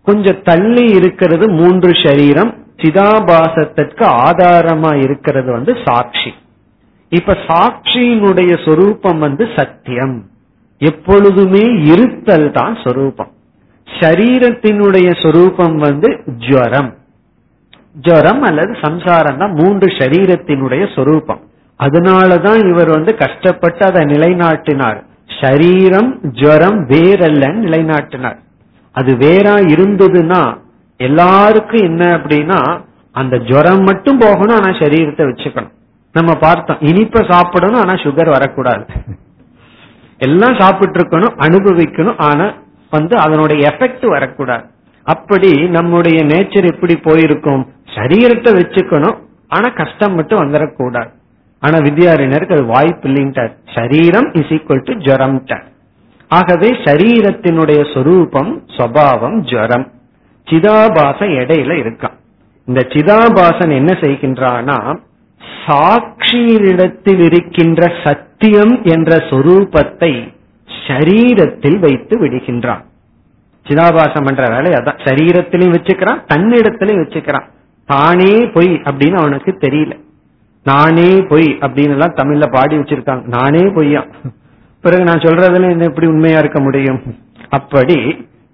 கொஞ்சம் 0.03 0.43
தள்ளி 0.43 0.85
இருக்கிறது 0.85 1.51
மூன்று 1.51 1.93
சரீரம் 2.05 2.55
சிதாபாசத்திற்கு 2.77 4.05
ஆதாரமா 4.29 5.03
இருக்கிறது 5.03 5.53
வந்து 5.53 5.77
சாட்சி. 5.85 6.35
இப்ப 7.09 7.37
சாட்சியினுடைய 7.49 8.69
சொரூபம் 8.69 9.19
வந்து 9.19 9.49
சத்தியம். 9.57 10.25
எப்பொழுதுமே 10.79 11.65
இருத்தல் 11.83 12.53
தான் 12.53 12.77
சொரூபம். 12.85 13.31
சரீரத்தினுடைய 14.01 15.23
சொரூபம் 15.23 15.77
வந்து 15.77 16.23
ஜுவரம். 16.39 16.95
ஜுவரம் 17.93 18.43
அல்லது 18.43 18.77
சம்சாரம் 18.83 19.39
தான் 19.39 19.53
மூன்று 19.53 19.87
சரீரத்தினுடைய 19.87 20.95
சொரூபம். 20.95 21.41
அதனாலதான் 21.85 22.69
இவர் 22.69 22.91
வந்து 22.91 23.17
கஷ்டப்பட்டு 23.17 23.87
அதை 23.87 24.05
நிலைநாட்டினார். 24.05 25.03
சரீரம் 25.41 26.21
ஜுவரம் 26.23 26.89
வேறல்லன்னு 26.89 27.65
நிலைநாட்டினார். 27.67 28.39
அது 28.95 29.13
வேறா 29.25 29.57
இருந்ததுன்னா 29.75 30.43
எல்லாருக்கும் 31.01 31.85
என்ன 31.89 32.03
அப்படின்னா 32.17 32.61
அந்த 33.21 33.37
ஜுரம் 33.49 33.85
மட்டும் 33.89 34.19
போகணும் 34.23 34.57
ஆனா 34.57 34.71
சரீரத்தை 34.81 35.25
வச்சுக்கணும். 35.29 35.75
நம்ம 36.15 36.31
பார்த்தோம் 36.45 36.83
இனிப்ப 36.91 37.23
சாப்பிடணும் 37.31 37.81
ஆனா 37.83 37.95
சுகர் 38.05 38.31
வரக்கூடாது. 38.35 38.85
எல்லாம் 40.27 40.57
சாப்பிட்டு 40.61 40.99
இருக்கணும் 40.99 41.37
அனுபவிக்கணும் 41.47 42.21
ஆனா 42.29 42.47
வந்து 42.93 43.15
அதனுடைய 43.25 43.61
எஃபெக்ட் 43.71 44.07
வரக்கூடாது. 44.15 44.65
அப்படி 45.07 45.51
நம்முடைய 45.77 46.19
நேச்சர் 46.33 46.67
எப்படி 46.73 46.95
போயிருக்கும்? 47.07 47.63
சரீரத்தை 47.97 48.51
வச்சுக்கணும் 48.59 49.17
ஆனா 49.57 49.69
கஷ்டம் 49.81 50.17
மட்டும் 50.19 50.43
வந்துடக்கூடாது 50.43 51.11
ஆனா 51.63 51.79
வித்யாரிணருக்கு 51.87 52.57
அது 52.57 52.67
வாய்ப்பு 52.75 53.07
இல்லைன்ட்டார் 53.09 53.53
சரீரம் 53.77 54.29
இஸ் 54.41 54.53
ஈக்குவல் 54.57 54.85
டு 54.89 54.95
ஜரம் 55.07 55.39
ஆகவே 56.31 56.69
சரீரத்தினுடைய 56.87 57.81
சொரூபம் 57.95 58.51
சுவாவம் 58.77 59.39
ஜரம். 59.53 59.87
சிதாபாசம் 60.51 61.33
இடையில 61.41 61.73
இருக்கான் 61.83 62.17
இந்த 62.65 62.81
சிதாபாசன் 62.89 63.73
என்ன 63.75 63.93
செய்கின்றானா 64.01 64.99
சாட்சியிடத்தில் 65.67 67.23
இருக்கின்ற 67.25 67.93
சத்தியம் 68.05 68.75
என்ற 68.85 69.17
சொரூபத்தை 69.31 70.13
சரீரத்தில் 70.87 71.79
வைத்து 71.79 72.15
விடுகின்றான். 72.21 72.85
சிதாபாசம் 73.67 74.29
என்ற 74.29 74.45
வேலை 74.49 74.71
அதான். 74.73 75.01
சரீரத்திலையும் 75.07 75.75
வச்சுக்கிறான் 75.77 76.23
தன்னிடத்திலையும் 76.33 77.03
வச்சுக்கிறான். 77.03 77.47
தானே 77.87 78.35
பொய் 78.47 78.73
அப்படின்னு 78.91 79.19
அவனுக்கு 79.19 79.51
தெரியல. 79.61 79.95
நானே 80.65 81.11
பொய் 81.29 81.49
அப்படின்னு 81.61 81.95
எல்லாம் 81.97 82.15
தமிழ்ல 82.15 82.47
பாடி 82.53 82.77
வச்சிருக்காங்க. 82.77 83.25
நானே 83.27 83.63
பொய்யா? 83.75 84.05
பிறகு 84.85 85.05
நான் 85.05 85.25
சொல்றதுல 85.25 85.71
என்ன 85.71 85.85
எப்படி 85.85 86.07
உண்மையா 86.07 86.39
இருக்க 86.39 86.61
முடியும்? 86.61 87.01
அப்படி 87.49 87.99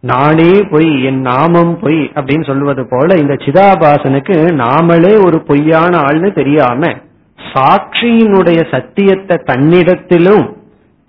நானே 0.00 0.52
பொய் 0.70 0.90
என் 1.02 1.20
நாமம் 1.20 1.78
பொய் 1.78 2.00
அப்படின்னு 2.14 2.46
சொல்லுவது 2.46 2.82
போல 2.86 3.16
இந்த 3.22 3.34
சிதாபாசனுக்கு 3.34 4.36
நாமளே 4.62 5.12
ஒரு 5.26 5.38
பொய்யான 5.42 5.92
ஆள்னு 5.98 6.30
தெரியாம 6.32 6.90
சாட்சியினுடைய 7.38 8.60
சத்தியத்தை 8.70 9.36
தன்னிடத்திலும் 9.44 10.46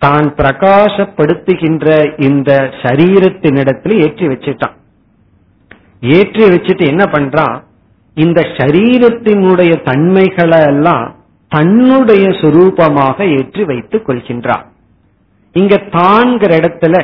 தான் 0.02 0.28
பிரகாசப்படுத்துகின்ற 0.40 1.88
இந்த 2.18 2.52
சரீரத்தினிடத்துல 2.84 3.98
ஏற்றி 4.06 4.28
வச்சுட்டான். 4.28 4.76
ஏற்றி 6.18 6.44
வச்சுட்டு 6.44 6.86
என்ன 6.88 7.04
பண்றான்? 7.06 7.56
இந்த 8.18 8.42
சரீரத்தினுடைய 8.58 9.74
தன்மைகளை 9.84 10.62
எல்லாம் 10.66 11.06
தன்னுடைய 11.52 12.28
சுரூபமாக 12.42 13.18
ஏற்றி 13.38 13.64
வைத்துக் 13.64 14.10
கொள்கின்றான். 14.10 14.66
இங்க 15.54 15.76
தான்கிற 15.92 16.58
இடத்துல 16.58 16.96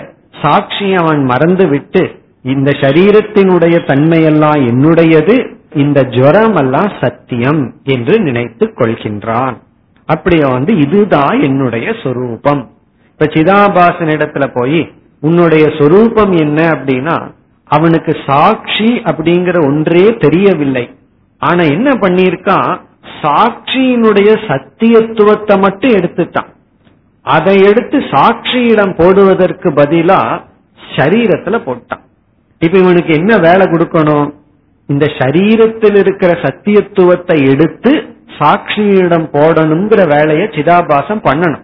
சாட்சி 0.42 0.94
அவன் 0.94 1.24
மறந்து 1.24 1.68
விட்டு 1.68 2.22
இந்த 2.42 2.72
சரீரத்தினுடைய 2.72 3.76
தன்மையெல்லாம் 3.90 4.62
என்னுடையது 4.70 5.36
இந்த 5.74 6.04
ஜுரம் 6.04 6.56
எல்லாம் 6.56 6.92
சத்தியம் 7.02 7.74
என்று 7.84 8.20
நினைத்து 8.20 8.74
கொள்கின்றான். 8.76 9.56
அப்படியே 10.06 10.52
வந்து 10.52 10.78
இதுதான் 10.78 11.42
என்னுடைய 11.42 11.94
சொரூபம். 12.04 12.70
இப்ப 13.12 13.26
சிதாபாசன் 13.26 14.12
இடத்துல 14.16 14.48
போய் 14.54 14.92
உன்னுடைய 15.22 15.66
சொரூபம் 15.78 16.32
என்ன 16.32 16.60
அப்படின்னா 16.72 17.32
அவனுக்கு 17.64 18.16
சாட்சி 18.26 18.90
அப்படிங்கிற 19.04 19.66
ஒன்றே 19.66 20.18
தெரியவில்லை. 20.18 20.96
ஆனா 21.38 21.64
என்ன 21.64 21.90
பண்ணிருக்கான் 21.92 22.82
சாட்சியினுடைய 23.22 24.30
சத்தியத்துவத்தை 24.50 25.62
மட்டும் 25.62 25.92
எடுத்துட்டான். 25.92 26.52
அதை 27.26 27.56
எடுத்து 27.62 27.98
சாட்சியிடம் 28.00 28.94
போடுவதற்கு 28.96 29.70
பதிலா 29.70 30.42
சரீரத்துல 30.96 31.58
போட்டான். 31.68 32.02
இப்ப 32.62 32.78
இவனுக்கு 32.78 33.14
என்ன 33.14 33.38
வேலை 33.38 33.66
கொடுக்கணும்? 33.68 34.34
இந்த 34.86 35.06
சரீரத்தில் 35.06 35.98
இருக்கிற 35.98 36.32
சத்தியத்துவத்தை 36.42 37.38
எடுத்து 37.52 37.92
சாட்சியிடம் 38.40 39.28
போடணுங்கிற 39.34 40.02
வேலையை 40.08 40.48
சிதாபாசம் 40.48 41.24
பண்ணணும். 41.24 41.64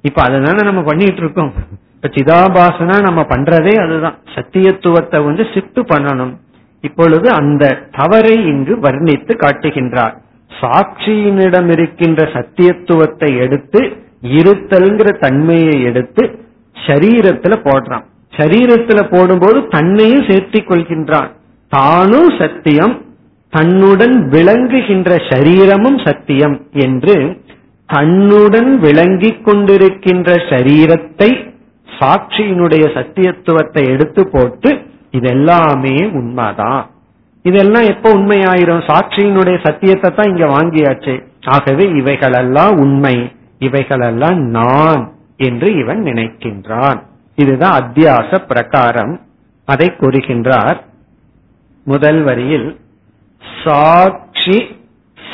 இப்ப 0.00 0.22
அதுதானே 0.22 0.62
நம்ம 0.64 0.82
பண்ணிட்டு 0.82 1.16
இருக்கோம். 1.16 1.52
இப்ப 1.94 2.08
சிதாபாசனா 2.08 3.02
நம்ம 3.02 3.20
பண்றதே 3.22 3.74
அதுதான். 3.82 4.18
சத்தியத்துவத்தை 4.34 5.24
வந்து 5.24 5.42
சிப்ட் 5.42 5.80
பண்ணணும். 5.92 6.34
இப்பொழுது 6.80 7.30
அந்த 7.30 7.88
தவறை 7.92 8.46
இங்கு 8.46 8.74
வர்ணித்து 8.76 9.34
காட்டுகின்றார். 9.36 10.14
சாட்சியினிடம் 10.60 11.70
இருக்கின்ற 11.72 12.22
சத்தியத்துவத்தை 12.22 13.30
எடுத்து 13.40 13.80
இருத்தல்ங்கிற 14.24 15.20
தன்மையை 15.20 15.82
எடுத்து 15.82 16.38
சரீரத்துல 16.86 17.54
போடுறான். 17.64 18.04
சரீரத்துல 18.36 19.16
போடும்போது 19.16 19.66
தன்னையும் 19.68 20.24
சேர்த்தி 20.24 20.60
கொள்கின்றான். 20.60 21.30
தானும் 21.68 22.30
சத்தியம் 22.38 23.02
தன்னுடன் 23.50 24.28
விளங்குகின்ற 24.28 25.10
சரீரமும் 25.30 26.06
சத்தியம் 26.06 26.66
என்று 26.72 27.42
தன்னுடன் 27.86 28.78
விளங்கிக் 28.78 29.46
கொண்டிருக்கின்ற 29.46 30.30
சரீரத்தை 30.50 31.52
சாட்சியினுடைய 32.00 32.84
சத்தியத்துவத்தை 32.96 33.88
எடுத்து 33.88 34.28
போட்டு 34.30 34.70
இதெல்லாமே 35.12 36.12
உண்மைதான். 36.12 36.90
இதெல்லாம் 37.42 37.82
எப்ப 37.82 38.14
உண்மையாயிரும்? 38.14 38.84
சாட்சியினுடைய 38.88 39.56
சத்தியத்தை 39.66 40.10
தான் 40.10 40.28
இங்க 40.28 40.46
வாங்கியாச்சு. 40.46 41.24
ஆகவே 41.46 41.88
இவைகளெல்லாம் 41.88 42.76
உண்மை. 42.76 43.32
இவைகளெல்லாம் 43.64 44.40
நான் 44.58 45.02
என்று 45.36 45.68
இவன் 45.78 46.02
நினைக்கின்றான். 46.02 47.00
இதுதான் 47.34 47.76
அத்தியாச 47.80 48.38
பிரகாரம். 48.46 49.14
அதை 49.64 49.86
கூறுகின்றார் 49.88 50.80
முதல் 51.84 52.22
வரியில் 52.22 52.68
சாட்சி 53.64 54.56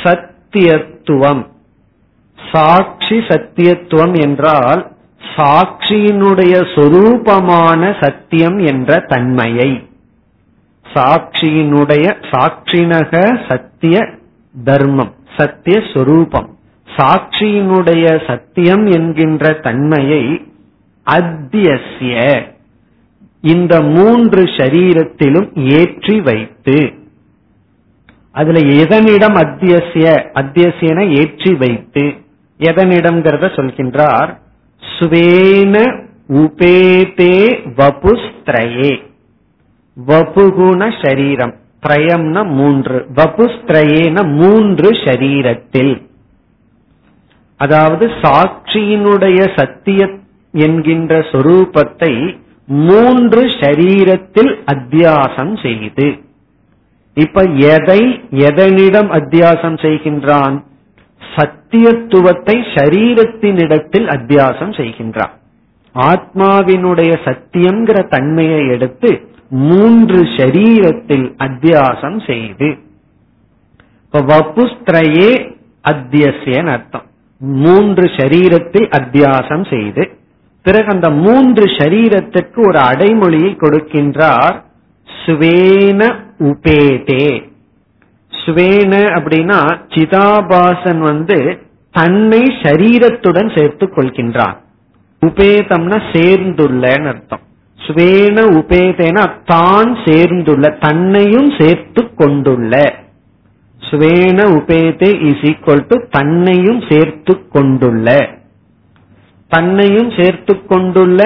சத்தியத்துவம். 0.02 1.42
சாட்சி 2.52 3.16
சத்தியத்துவம் 3.18 4.14
என்றால் 4.20 4.80
சாட்சியினுடைய 5.36 6.54
சொரூபமான 6.74 7.82
சத்தியம் 8.02 8.58
என்ற 8.58 8.98
தன்மையை. 9.08 9.70
சாட்சியினுடைய 10.94 12.06
சாட்சினக 12.30 13.12
சத்திய 13.48 13.96
தர்மம் 14.64 15.14
சத்திய 15.36 15.76
சொரூபம். 15.94 16.48
சாட்சியினுடைய 16.96 18.26
சத்தியம் 18.26 18.86
என்கின்ற 18.86 19.52
தன்மையை 19.52 20.46
அத்தியசிய 21.06 22.42
இந்த 23.40 23.80
மூன்று 23.80 24.42
சரீரத்திலும் 24.42 25.48
ஏற்றி 25.70 26.20
வைத்து 26.20 26.92
அதுல 28.32 28.60
எதனிடம் 28.60 29.36
அத்தியசிய 29.44 30.06
அத்தியசியன 30.34 31.08
ஏற்றி 31.10 31.54
வைத்து 31.54 32.04
எதனிடம்ங்கிறத 32.58 33.48
சொல்கின்றார் 33.58 34.38
சுவேன 34.82 36.08
உபேதே 36.28 37.36
வபுஸ்திரயே. 37.78 38.92
வபுகுண 40.06 40.80
சரீரம் 41.02 41.54
திரயம்னா 41.82 42.42
மூன்று 42.46 43.06
வபுஸ்திரயேன 43.14 44.24
மூன்று 44.36 44.90
சரீரத்தில். 44.90 45.94
அதாவது 47.60 48.06
சாட்சியினுடைய 48.22 49.40
சத்திய 49.56 50.00
என்கின்ற 50.52 51.18
சொரூபத்தை 51.18 52.38
மூன்று 52.66 53.42
சரீரத்தில் 53.62 54.52
அத்தியாசம் 54.72 55.54
செய்து. 55.62 56.08
இப்ப 57.16 57.42
எதை 57.74 58.02
எதனிடம் 58.48 59.10
அத்தியாசம் 59.18 59.78
செய்கின்றான்? 59.84 60.56
சத்தியத்துவத்தை 61.36 62.56
சரீரத்தினிடத்தில் 62.74 64.06
அத்தியாசம் 64.16 64.72
செய்கின்றான். 64.80 65.34
ஆத்மாவினுடைய 65.94 67.12
சத்தியம்ங்கிற 67.26 68.08
தன்மையை 68.08 68.62
எடுத்து 68.68 69.10
மூன்று 69.48 70.20
சரீரத்தில் 70.36 71.28
அத்தியாசம் 71.46 72.18
செய்து. 72.26 72.70
இப்ப 74.04 74.20
வபுஸ்திரையே 74.20 75.30
அத்தியசியன் 75.84 76.66
அர்த்தம். 76.66 77.06
மூன்று 77.40 78.04
சரீரத்தில் 78.04 78.88
அத்தியாசம் 78.98 79.70
செய்து 79.70 80.10
பிறகு 80.62 80.86
அந்த 80.86 81.10
மூன்று 81.10 81.64
சரீரத்துக்கு 81.66 82.60
ஒரு 82.66 82.78
அடைமொழியை 82.78 83.52
கொடுக்கின்றார் 83.56 84.56
சுவேன 85.08 86.00
உபேதே. 86.38 87.42
சுவேன 88.32 88.92
அப்படின்னா 89.18 89.60
சிதாபாசன் 89.94 90.98
வந்து 90.98 91.58
தன்னை 91.92 92.42
சரீரத்துடன் 92.62 93.58
சேர்த்துக் 93.58 93.98
கொள்கின்றான் 93.98 94.56
உபேதம்னா 95.26 95.98
சேர்ந்துள்ளன்னு 96.12 97.06
அர்த்தம். 97.06 97.44
சுவேன 97.78 98.44
உபேதேனா 98.58 99.24
தான் 99.44 99.96
சேர்ந்துள்ள 100.04 100.68
தன்னையும் 100.80 101.50
சேர்த்து 101.58 102.14
கொண்டுள்ள. 102.14 102.94
சுவேன 103.90 104.40
உபேதே 104.56 105.10
இஸ் 105.28 105.44
ஈக்வல் 105.50 105.86
டு 105.88 105.96
தன்னையும் 106.10 106.80
சேர்த்து 106.90 107.34
கொண்டுள்ள. 107.48 108.08
தன்னையும் 109.48 110.10
சேர்த்து 110.18 110.66
கொண்டுள்ள 110.66 111.20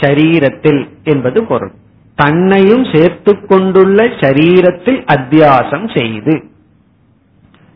சரீரத்தில் 0.00 0.88
என்பது 1.04 1.44
பொருள். 1.44 1.72
தன்னையும் 2.14 2.84
சேர்த்து 2.94 3.32
கொண்டுள்ள 3.46 4.04
சரீரத்தில் 4.04 5.00
அத்தியாசம் 5.14 5.86
செய்து. 5.96 6.34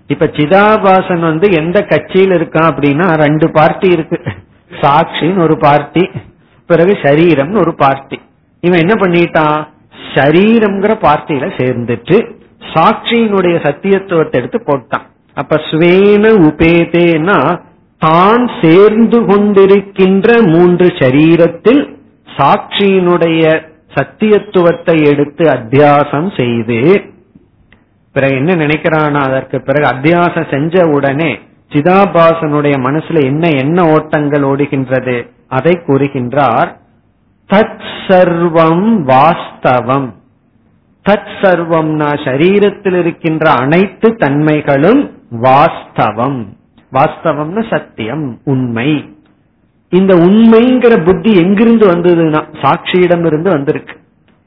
இப்ப 0.06 0.26
சிதாபாசன் 0.26 1.20
வந்து 1.20 1.46
எந்த 1.52 1.78
கட்சியில் 1.82 2.30
இருக்கான் 2.30 2.70
அப்படின்னா 2.70 3.06
ரெண்டு 3.24 3.50
பார்ட்டி 3.50 3.88
இருக்கு. 3.88 4.18
சாட்சின்னு 4.82 5.38
ஒரு 5.38 5.56
பார்ட்டி 5.58 6.04
பிறகு 6.66 6.92
சரீரம்னு 7.02 7.58
ஒரு 7.58 7.74
பார்ட்டி. 7.74 8.18
இவன் 8.60 8.78
என்ன 8.78 8.94
பண்ணிட்டான்? 8.94 9.60
சரீரம்ங்கிற 10.14 10.92
பார்ட்டியில 11.06 11.46
சேர்ந்துட்டு 11.60 12.16
சாட்சியினுடைய 12.60 13.56
சத்தியத்துவத்தை 13.66 14.32
எடுத்து 14.32 14.62
போட்டான். 14.66 15.06
அப்ப 15.34 15.56
ஸ்வேன 15.56 16.24
உபேதேனா 16.48 17.60
தான் 17.98 18.50
சேர்ந்து 18.62 19.18
கொண்டிருக்கின்ற 19.24 20.28
மூன்று 20.52 20.86
சரீரத்தில் 20.86 21.82
சாட்சியினுடைய 22.38 23.42
சத்தியத்துவத்தை 23.94 24.96
எடுத்து 25.12 25.44
அத்தியாசம் 25.48 26.28
செய்து 26.40 27.08
பிறகு 28.12 28.34
என்ன 28.34 28.54
நினைக்கிறானா 28.54 29.20
அதற்கு 29.28 29.60
பிறகு 29.60 29.86
அத்தியாசம் 29.94 30.50
செஞ்ச 30.50 30.86
உடனே 30.86 31.38
சிதாபாசனுடைய 31.72 32.76
மனசுல 32.86 33.24
என்ன 33.24 33.48
என்ன 33.48 33.82
ஓட்டங்கள் 33.84 34.42
ஓடுகின்றது? 34.42 35.26
அதை 35.48 35.82
கூறுகின்றார் 35.86 36.70
தத் 37.50 37.84
சர்வம் 38.06 38.88
வாஸ்தவம். 39.10 40.19
தத் 41.10 41.30
சர்வம்னா 41.42 42.08
சரீரத்தில் 42.24 42.98
இருக்கின்ற 42.98 43.50
அனைத்து 43.50 44.08
தன்மைகளும் 44.08 45.10
வாஸ்தவம். 45.30 46.46
வாஸ்தவம்னு 46.92 47.70
சத்தியம் 47.70 48.38
உண்மை. 48.44 49.14
இந்த 49.88 50.14
உண்மைங்கிற 50.14 51.04
புத்தி 51.04 51.32
எங்கிருந்து 51.36 51.86
வந்ததுன்னா 51.88 52.42
சாட்சியிடம் 52.62 53.26
இருந்து 53.26 53.50
வந்திருக்கு. 53.50 53.96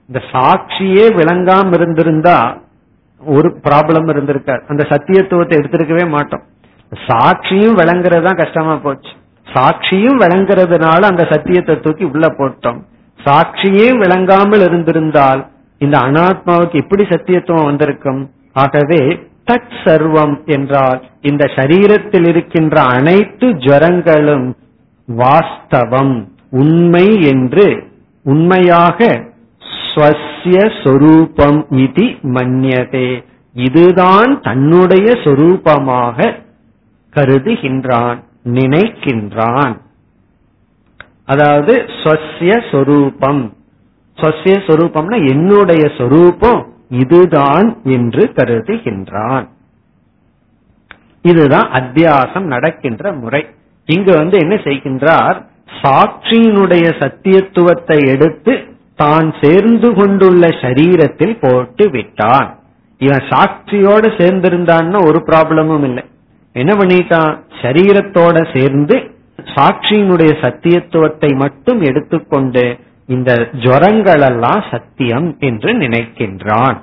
இந்த 0.08 0.26
சாட்சியே 0.32 1.06
விளங்காம 1.20 1.74
இருந்திருந்தா 1.74 2.58
ஒரு 3.26 3.58
ப்ராப்ளம் 3.64 4.10
இருந்திருக்காது. 4.14 4.62
அந்த 4.68 4.88
சத்தியத்துவத்தை 4.90 5.54
எடுத்திருக்கவே 5.60 6.10
மாட்டோம். 6.10 6.44
சாட்சியும் 7.08 7.78
விளங்குறது 7.82 8.24
தான் 8.24 8.42
கஷ்டமா 8.42 8.76
போச்சு. 8.76 9.12
சாட்சியும் 9.54 10.20
விளங்குறதுனால 10.20 11.02
அந்த 11.02 11.28
சத்தியத்தை 11.30 11.80
தூக்கி 11.80 12.04
உள்ள 12.04 12.28
போட்டோம். 12.28 12.80
சாட்சியே 13.26 13.98
விளங்காமல் 13.98 14.60
இருந்திருந்தால் 14.60 15.52
இந்த 15.84 15.96
அனாத்மாவுக்கு 16.00 16.78
எப்படி 16.84 17.04
சத்தியத்துவம் 17.04 17.70
வந்திருக்கும்? 17.70 18.22
ஆகவே 18.54 19.02
தத் 19.48 19.74
சர்வம் 19.84 20.36
என்றால் 20.56 21.00
இந்த 21.22 21.44
சரீரத்தில் 21.56 22.28
இருக்கின்ற 22.28 22.76
அனைத்து 22.98 23.48
ஜுவரங்களும் 23.64 24.48
வாஸ்தவம் 25.08 26.16
உண்மை 26.62 27.08
என்று 27.32 27.68
உண்மையாக 28.26 29.00
ஸ்வசிய 29.74 30.60
சொரூபம் 30.84 31.60
இது 31.86 32.06
மன்னியதே 32.36 33.10
இதுதான் 33.56 34.32
தன்னுடைய 34.42 35.08
சொரூபமாக 35.24 36.18
கருதுகின்றான் 37.14 38.20
நினைக்கின்றான். 38.54 39.76
அதாவது 41.26 41.74
ஸ்வசிய 42.00 42.54
சொரூபம். 42.72 43.44
ஸ்வசிய 44.24 44.58
சொரூபம்னா 44.68 45.28
என்னுடைய 45.30 45.92
சொரூபம் 45.98 46.68
இதுதான் 46.90 47.82
என்று 47.84 48.32
கருதுகின்றான். 48.36 49.48
இதுதான் 51.22 51.68
அத்தியாசம் 51.72 52.48
நடக்கின்ற 52.54 53.12
முறை. 53.14 53.46
இங்கு 53.86 54.14
வந்து 54.16 54.38
என்ன 54.40 54.56
செய்கின்றார்? 54.56 55.38
சாட்சியினுடைய 55.82 56.86
சத்தியத்துவத்தை 57.02 57.98
எடுத்து 58.08 58.54
தான் 58.96 59.34
சேர்ந்து 59.42 59.94
கொண்டுள்ள 59.94 60.48
சரீரத்தில் 60.48 61.38
போட்டு 61.42 61.90
விட்டான். 61.90 62.60
இவன் 62.98 63.24
சாட்சியோட 63.30 64.04
சேர்ந்திருந்தான்னு 64.20 65.06
ஒரு 65.06 65.24
ப்ராப்ளமும் 65.26 65.84
இல்லை. 65.84 66.04
என்ன 66.54 66.74
பண்ணிட்டான்? 66.74 67.34
சரீரத்தோட 67.62 68.58
சேர்ந்து 68.58 68.96
சாட்சியினுடைய 69.56 70.32
சத்தியத்துவத்தை 70.42 71.36
மட்டும் 71.38 71.82
எடுத்துக்கொண்டு 71.82 72.78
இந்த 73.14 73.50
ஜரங்களெல்லாம் 73.52 74.72
சத்தியம் 74.72 75.36
என்று 75.40 75.74
நினைக்கின்றான். 75.74 76.78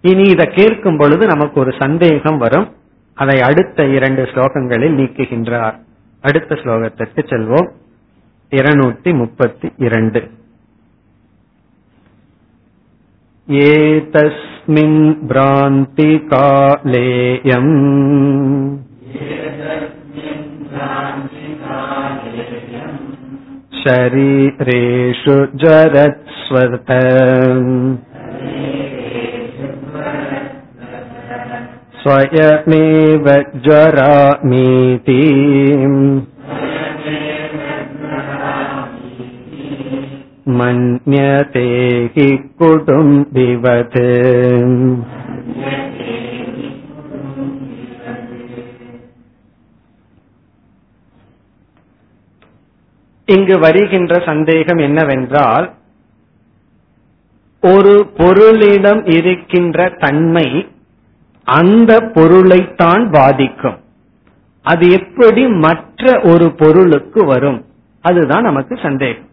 இனி 0.00 0.22
இதை 0.22 0.46
கேட்கும் 0.46 0.96
பொழுது 0.96 1.26
நமக்கு 1.26 1.60
ஒரு 1.60 1.74
சந்தேகம் 1.78 2.38
வரும். 2.38 2.76
அதை 3.14 3.40
அடுத்த 3.40 3.86
இரண்டு 3.86 4.22
ஸ்லோகங்களில் 4.22 4.96
நீக்குகின்றார். 4.96 5.78
அடுத்த 6.20 6.54
ஸ்லோகத்திற்கு 6.54 7.18
செல்வோம். 7.18 7.70
இருநூத்தி 8.50 9.16
முப்பத்தி 9.16 9.72
இரண்டு. 9.76 10.30
एतस्मिन् 13.48 15.14
भ्रान्तिकालेयम् 15.28 15.90
शरीरेषु 23.81 25.35
जरत्स्वत 25.63 26.91
स्वयमेव 32.01 33.25
ज्वरामीति 33.65 35.21
मन्यते 40.59 41.67
हि 42.15 42.27
कुटुम्बिवत् 42.59 43.97
இங்கு 53.24 53.58
வருகின்ற 53.58 54.22
சந்தேகம் 54.26 54.76
என்னவென்றால் 54.76 55.72
ஒரு 57.60 58.10
பொருளிடம் 58.16 59.14
இருக்கின்ற 59.14 59.88
தன்மை 59.98 60.68
அந்த 61.44 62.00
பொருளைத்தான் 62.00 63.10
பாதிக்கும். 63.10 63.80
அது 64.62 64.90
எப்படி 64.90 65.48
மற்ற 65.48 66.20
ஒரு 66.20 66.54
பொருளுக்கு 66.54 67.24
வரும்? 67.24 67.64
அதுதான் 68.00 68.42
நமக்கு 68.42 68.78
சந்தேகம். 68.82 69.28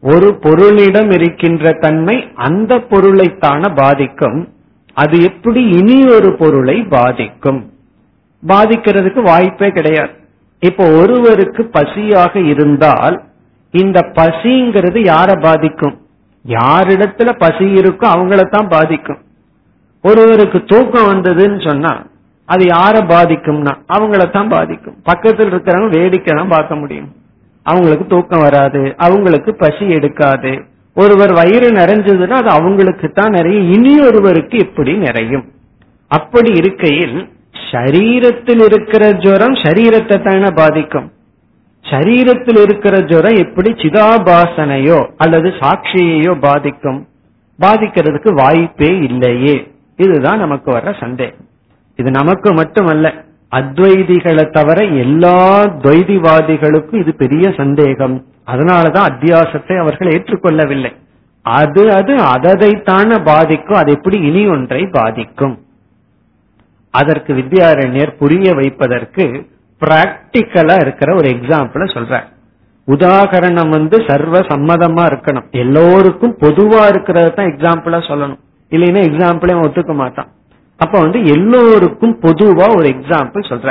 ஒரு 0.00 0.38
பொருளிடம் 0.40 1.12
இருக்கின்ற 1.12 1.72
தன்மை 1.72 2.28
அந்த 2.34 2.76
பொருளைத்தான 2.76 3.74
பாதிக்கும். 3.74 4.52
அது 4.94 5.24
எப்படி 5.24 5.68
இனி 5.68 6.08
ஒரு 6.08 6.36
பொருளை 6.36 6.82
பாதிக்கும்? 6.82 7.72
பாதிக்கிறதுக்கு 8.46 9.22
வாய்ப்பே 9.22 9.70
கிடையாது. 9.70 10.17
இப்போ 10.62 10.84
ஒருவருக்கு 11.00 11.62
பசியாக 11.78 12.34
இருந்தால் 12.52 13.16
இந்த 13.74 13.98
பசிங்கிறது 14.18 14.98
யார 15.12 15.30
பாதிக்கும்? 15.40 15.96
யாரிடத்துல 16.44 17.30
பசி 17.44 17.66
இருக்கோ 17.80 18.06
அவங்களத்தான் 18.14 18.68
பாதிக்கும். 18.76 19.20
ஒருவருக்கு 20.04 20.58
தூக்கம் 20.64 21.10
வந்ததுன்னு 21.12 21.68
சொன்னா 21.68 21.92
அது 22.48 22.64
யார 22.64 22.96
பாதிக்கும்னா 23.12 23.72
அவங்களத்தான் 23.94 24.48
பாதிக்கும். 24.48 24.96
பக்கத்தில் 25.02 25.50
இருக்கிறவங்க 25.52 25.96
வேடிக்கை 25.98 26.34
தான் 26.36 26.54
பார்க்க 26.56 26.82
முடியும். 26.82 27.10
அவங்களுக்கு 27.66 28.06
தூக்கம் 28.06 28.44
வராது 28.46 28.82
அவங்களுக்கு 28.96 29.50
பசி 29.54 29.84
எடுக்காது. 29.98 30.52
ஒருவர் 30.96 31.32
வயிறு 31.32 31.68
நிறைஞ்சதுன்னா 31.80 32.36
அது 32.42 32.50
அவங்களுக்கு 32.58 33.08
தான் 33.12 33.34
நிறைய 33.38 33.58
இனி 33.74 33.92
ஒருவருக்கு 34.06 34.56
இப்படி 34.66 34.92
நிறையும். 35.06 35.44
அப்படி 36.10 36.50
இருக்கையில் 36.60 37.18
சரீரத்தில் 37.70 38.62
இருக்கிற 38.64 39.10
ஜுரம் 39.10 39.54
சரீரத்தை 39.54 40.24
தானே 40.24 40.50
பாதிக்கும். 40.54 41.12
சரீரத்தில் 41.84 42.60
இருக்கிற 42.60 42.98
ஜுரம் 43.00 43.36
எப்படி 43.36 43.72
சிதாபாசனையோ 43.72 45.10
அல்லது 45.16 45.48
சாட்சியையோ 45.48 46.38
பாதிக்கும்? 46.40 47.06
பாதிக்கிறதுக்கு 47.60 48.34
வாய்ப்பே 48.34 48.98
இல்லையே. 48.98 49.72
இதுதான் 49.96 50.38
நமக்கு 50.38 50.72
வர்ற 50.72 51.00
சந்தேகம். 51.00 51.46
இது 51.96 52.10
நமக்கு 52.10 52.52
மட்டுமல்ல 52.52 53.14
அத்வைதிகளை 53.56 54.50
தவிர 54.50 54.84
எல்லா 54.84 55.64
துவைதிவாதிகளுக்கும் 55.64 57.00
இது 57.00 57.14
பெரிய 57.14 57.52
சந்தேகம். 57.56 58.24
அதனாலதான் 58.46 59.08
அத்தியாசத்தை 59.10 59.78
அவர்கள் 59.78 60.08
ஏற்றுக்கொள்ளவில்லை. 60.08 60.92
அது 61.42 61.92
அது 61.92 62.14
அததைத்தான 62.14 63.24
பாதிக்கும். 63.24 63.76
அது 63.76 63.92
எப்படி 63.92 64.18
இனி 64.20 64.46
ஒன்றை 64.46 64.86
பாதிக்கும்? 64.86 65.58
அதற்கு 67.00 67.30
வித்யாரண்யர் 67.40 68.12
புரிய 68.22 68.54
வைப்பதற்கு 68.60 69.24
பிராக்டிக்கலா 69.82 70.76
இருக்கிற 70.84 71.10
ஒரு 71.20 71.28
எக்ஸாம்பிள 71.36 71.84
சொல்ற 71.96 72.20
உதாகரணம் 72.88 73.70
வந்து 73.76 73.96
சர்வ 74.08 74.36
சம்மதமா 74.50 75.02
இருக்கணும். 75.10 75.46
எல்லோருக்கும் 75.62 76.34
பொதுவா 76.42 76.82
இருக்கிறத 76.92 77.32
தான் 77.38 77.50
எக்ஸாம்பிளா 77.52 77.98
சொல்லணும். 78.10 78.40
இல்லைன்னா 78.74 79.00
எக்ஸாம்பிளே 79.08 79.56
ஒத்துக்க 79.64 79.94
மாட்டான். 79.94 80.30
அப்ப 80.80 80.94
வந்து 81.04 81.20
எல்லோருக்கும் 81.34 82.14
பொதுவா 82.22 82.66
ஒரு 82.78 82.88
எக்ஸாம்பிள் 82.94 83.50
சொல்ற 83.50 83.68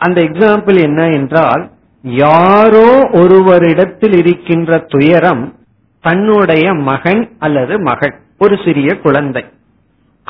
அந்த 0.00 0.18
எக்ஸாம்பிள் 0.28 0.76
என்ன 0.88 1.00
என்றால் 1.18 1.62
யாரோ 2.04 2.88
ஒருவரிடத்தில் 3.20 4.16
இருக்கின்ற 4.20 4.78
துயரம் 4.92 5.42
தன்னுடைய 6.04 6.66
மகன் 6.90 7.22
அல்லது 7.38 7.74
மகள் 7.88 8.14
ஒரு 8.38 8.54
சிறிய 8.64 8.90
குழந்தை. 9.00 9.42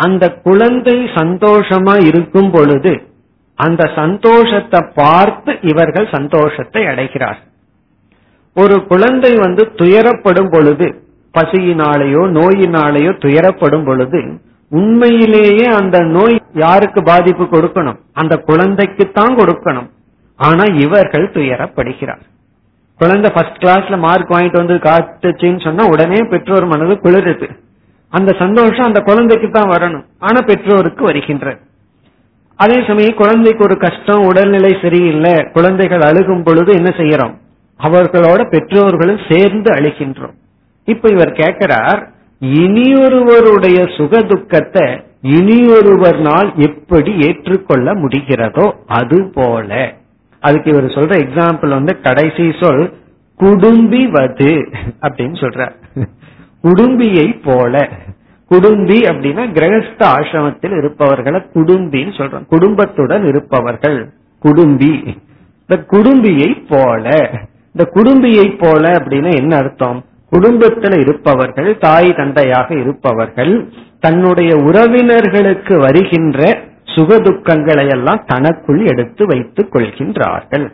அந்த 0.05 0.25
குழந்தை 0.43 0.97
சந்தோஷமா 1.21 1.95
இருக்கும் 2.07 2.51
பொழுது 2.51 2.93
அந்த 3.59 3.83
சந்தோஷத்தை 3.95 4.81
பார்த்து 4.95 5.53
இவர்கள் 5.63 6.09
சந்தோஷத்தை 6.13 6.83
அடைகிறார் 6.87 7.41
ஒரு 8.57 8.77
குழந்தை 8.87 9.33
வந்து 9.37 9.63
துயரப்படும் 9.81 10.51
பொழுது 10.53 10.87
பசியினாலேயோ 11.35 12.23
நோயினாலேயோ 12.37 13.13
துயரப்படும் 13.25 13.85
பொழுது 13.85 14.21
உண்மையிலேயே 14.73 15.67
அந்த 15.79 15.99
நோய் 16.17 16.37
யாருக்கு 16.55 17.01
பாதிப்பு 17.03 17.45
கொடுக்கணும்? 17.45 17.99
அந்த 18.13 18.35
குழந்தைக்குத்தான் 18.49 19.35
கொடுக்கணும். 19.41 19.89
ஆனா 20.41 20.65
இவர்கள் 20.85 21.27
துயரப்படுகிறார். 21.35 22.23
குழந்தை 23.01 23.29
ஃபர்ஸ்ட் 23.35 23.61
கிளாஸ்ல 23.63 23.99
மார்க் 23.99 24.33
வாங்கிட்டு 24.33 24.61
வந்து 24.63 24.77
காட்டுச்சுன்னு 24.87 25.65
சொன்னா 25.65 25.85
உடனே 25.87 26.21
பெற்றோர் 26.31 26.67
மனது 26.67 26.95
குளிருது. 27.05 27.49
அந்த 28.13 28.31
சந்தோஷம் 28.43 28.89
அந்த 28.89 29.01
குழந்தைக்கு 29.09 29.49
தான் 29.51 29.73
வரணும். 29.73 30.07
ஆனா 30.29 30.39
பெற்றோருக்கு 30.49 31.03
வருகின்றது 31.09 31.61
அதே 32.59 32.79
சமயம் 32.89 33.21
குழந்தைக்கு 33.21 33.63
ஒரு 33.67 33.77
கஷ்டம் 33.85 34.23
உடல்நிலை 34.31 34.73
சரியில்லை 34.83 35.35
குழந்தைகள் 35.57 36.03
அழுகும் 36.09 36.43
பொழுது 36.47 36.71
என்ன 36.79 36.91
செய்யறோம்? 36.99 37.35
அவர்களோட 37.81 38.41
பெற்றோர்களும் 38.55 39.23
சேர்ந்து 39.29 39.71
அழுகின்றோம். 39.77 40.35
இப்ப 40.89 41.09
இவர் 41.15 41.33
கேட்கிறார் 41.41 42.01
இனியொருவருடைய 42.63 43.79
சுக 43.97 44.23
துக்கத்தை 44.33 44.85
இனியொருவர்னால் 45.39 46.51
எப்படி 46.67 47.13
ஏற்றுக்கொள்ள 47.27 47.95
முடிகிறதோ 48.03 48.67
அது 49.01 49.19
போல. 49.37 49.71
அதுக்கு 50.43 50.69
இவர் 50.73 50.95
சொல்ற 50.97 51.15
எக்ஸாம்பிள் 51.25 51.77
வந்து 51.79 51.95
கடைசி 52.07 52.47
சொல் 52.61 52.85
குடும்பிவது 53.41 54.53
அப்படின்னு 55.05 55.37
சொல்ற 55.43 55.61
குடும்பியை 56.65 57.41
போல. 57.45 57.89
குடும்பி 58.49 59.01
அப்படின்னா 59.01 59.43
கிரகஸ்த 59.53 59.99
ஆசிரமத்தில் 59.99 60.77
இருப்பவர்களை 60.77 61.41
குடும்பின்னு 61.55 62.13
சொல்றோம். 62.19 62.47
குடும்பத்துடன் 62.47 63.27
இருப்பவர்கள் 63.27 64.13
குடும்பி. 64.39 65.17
இந்த 65.67 65.85
குடும்பியை 65.91 66.63
போல. 66.69 67.31
இந்த 67.75 67.91
குடும்பியை 67.95 68.59
போல 68.59 68.93
அப்படின்னா 68.93 69.37
என்ன 69.37 69.57
அர்த்தம்? 69.57 70.05
குடும்பத்தில் 70.31 71.01
இருப்பவர்கள் 71.01 71.79
தாய் 71.79 72.13
தந்தையாக 72.13 72.75
இருப்பவர்கள் 72.75 73.69
தன்னுடைய 74.01 74.57
உறவினர்களுக்கு 74.57 75.79
வருகின்ற 75.79 76.59
சுகதுக்கங்களை 76.85 77.91
எல்லாம் 77.91 78.25
தனக்குள் 78.27 78.87
எடுத்து 78.87 79.27
வைத்துக் 79.27 79.75
கொள்கின்றார்கள். 79.75 80.73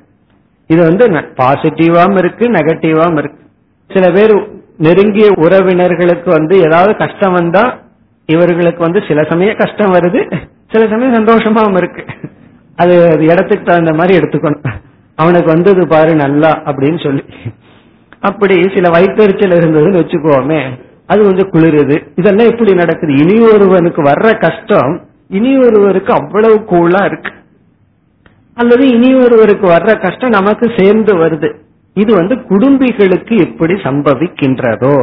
இது 0.67 0.83
வந்து 0.83 1.07
பாசிட்டிவாம் 1.09 2.19
இருக்கு 2.19 2.51
நெகட்டிவாம் 2.51 3.19
இருக்கு. 3.19 3.45
சில 3.89 4.11
பேர் 4.11 4.56
நெருங்கிய 4.79 5.27
உறவினர்களுக்கு 5.37 6.29
வந்து 6.29 6.59
ஏதாவது 6.59 6.97
கஷ்டம் 6.97 7.33
வந்தா 7.33 7.79
இவர்களுக்கு 8.27 8.81
வந்து 8.83 9.01
சில 9.09 9.23
சமயம் 9.23 9.57
கஷ்டம் 9.57 9.93
வருது 9.93 10.21
சில 10.73 10.89
சமயம் 10.89 11.15
சந்தோஷமாவும் 11.15 11.77
இருக்கு. 11.77 12.05
அது 12.77 12.95
இடத்துக்கு 13.21 13.65
தகுந்த 13.65 13.93
மாதிரி 13.93 14.19
எடுத்துக்கணும். 14.19 14.73
அவனுக்கு 15.15 15.47
வந்தது 15.47 15.87
பாரு 15.87 16.15
நல்லா 16.15 16.51
அப்படின்னு 16.65 17.03
சொல்லி. 17.03 17.25
அப்படி 18.21 18.55
சில 18.75 18.89
வயிற்றுச்சல் 18.89 19.57
இருந்ததுன்னு 19.59 20.01
வச்சுக்கோமே 20.01 20.61
அது 21.07 21.23
கொஞ்சம் 21.23 21.51
குளிருது. 21.51 21.97
இதெல்லாம் 22.17 22.51
எப்படி 22.51 22.73
நடக்குது? 22.75 23.13
இனி 23.13 23.37
ஒருவனுக்கு 23.53 24.03
வர்ற 24.03 24.41
கஷ்டம் 24.41 25.09
இனி 25.29 25.59
ஒருவருக்கு 25.59 26.13
அவ்வளவு 26.13 26.55
கூலா 26.55 27.05
இருக்கு. 27.05 27.33
அல்லது 28.55 28.89
இனி 28.89 29.15
ஒருவருக்கு 29.15 29.67
வர்ற 29.69 30.01
கஷ்டம் 30.01 30.31
நமக்கு 30.31 30.73
சேர்ந்து 30.77 31.15
வருது. 31.15 31.51
இது 32.01 32.11
வந்து 32.15 32.35
குடும்பிகளுக்கு 32.51 33.35
எப்படி 33.47 33.75
சம்பவிக்கின்றதோ 33.87 34.97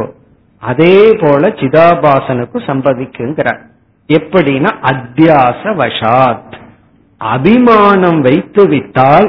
அதே 0.62 0.96
போல 1.22 1.48
சிதாபாசனுக்கும் 1.60 2.66
சம்பவிக்குங்கிறார். 2.70 3.62
எப்படின்னா 4.08 4.70
அத்தியாச 4.90 5.72
வசாத் 5.80 6.54
அபிமானம் 7.20 8.20
வைத்து 8.20 8.62
விட்டால் 8.68 9.28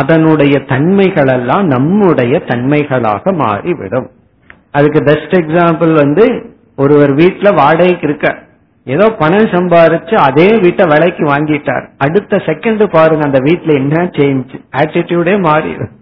அதனுடைய 0.00 0.54
தன்மைகள் 0.72 1.30
எல்லாம் 1.36 1.66
நம்முடைய 1.66 2.34
தன்மைகளாக 2.50 3.32
மாறிவிடும். 3.42 4.08
அதுக்கு 4.70 5.00
பெஸ்ட் 5.10 5.34
எக்ஸாம்பிள் 5.40 5.92
வந்து 6.02 6.24
ஒருவர் 6.76 7.12
வீட்டுல 7.14 7.48
வாடகைக்கு 7.60 8.06
இருக்க 8.08 8.28
ஏதோ 8.86 9.06
பணம் 9.18 9.52
சம்பாரிச்சு 9.52 10.14
அதே 10.28 10.48
வீட்டை 10.62 10.84
விலைக்கு 10.92 11.24
வாங்கிட்டார். 11.34 11.84
அடுத்த 11.98 12.40
செகண்ட் 12.48 12.82
பாருங்க 12.96 13.24
அந்த 13.24 13.40
வீட்டுல 13.48 13.74
என்ன 13.82 14.02
சேஞ்ச் 14.16 14.54
ஆட்டிடியூடே 14.80 15.36
மாறிடும். 15.48 15.92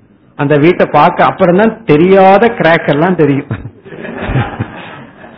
அந்த 0.43 0.55
வீட்டை 0.65 0.87
பார்க்க 0.97 1.31
அப்புறம் 1.31 1.61
தான் 1.63 1.75
தெரியாத 1.91 2.45
கிராக் 2.61 2.89
எல்லாம் 2.95 3.21
தெரியும். 3.23 3.53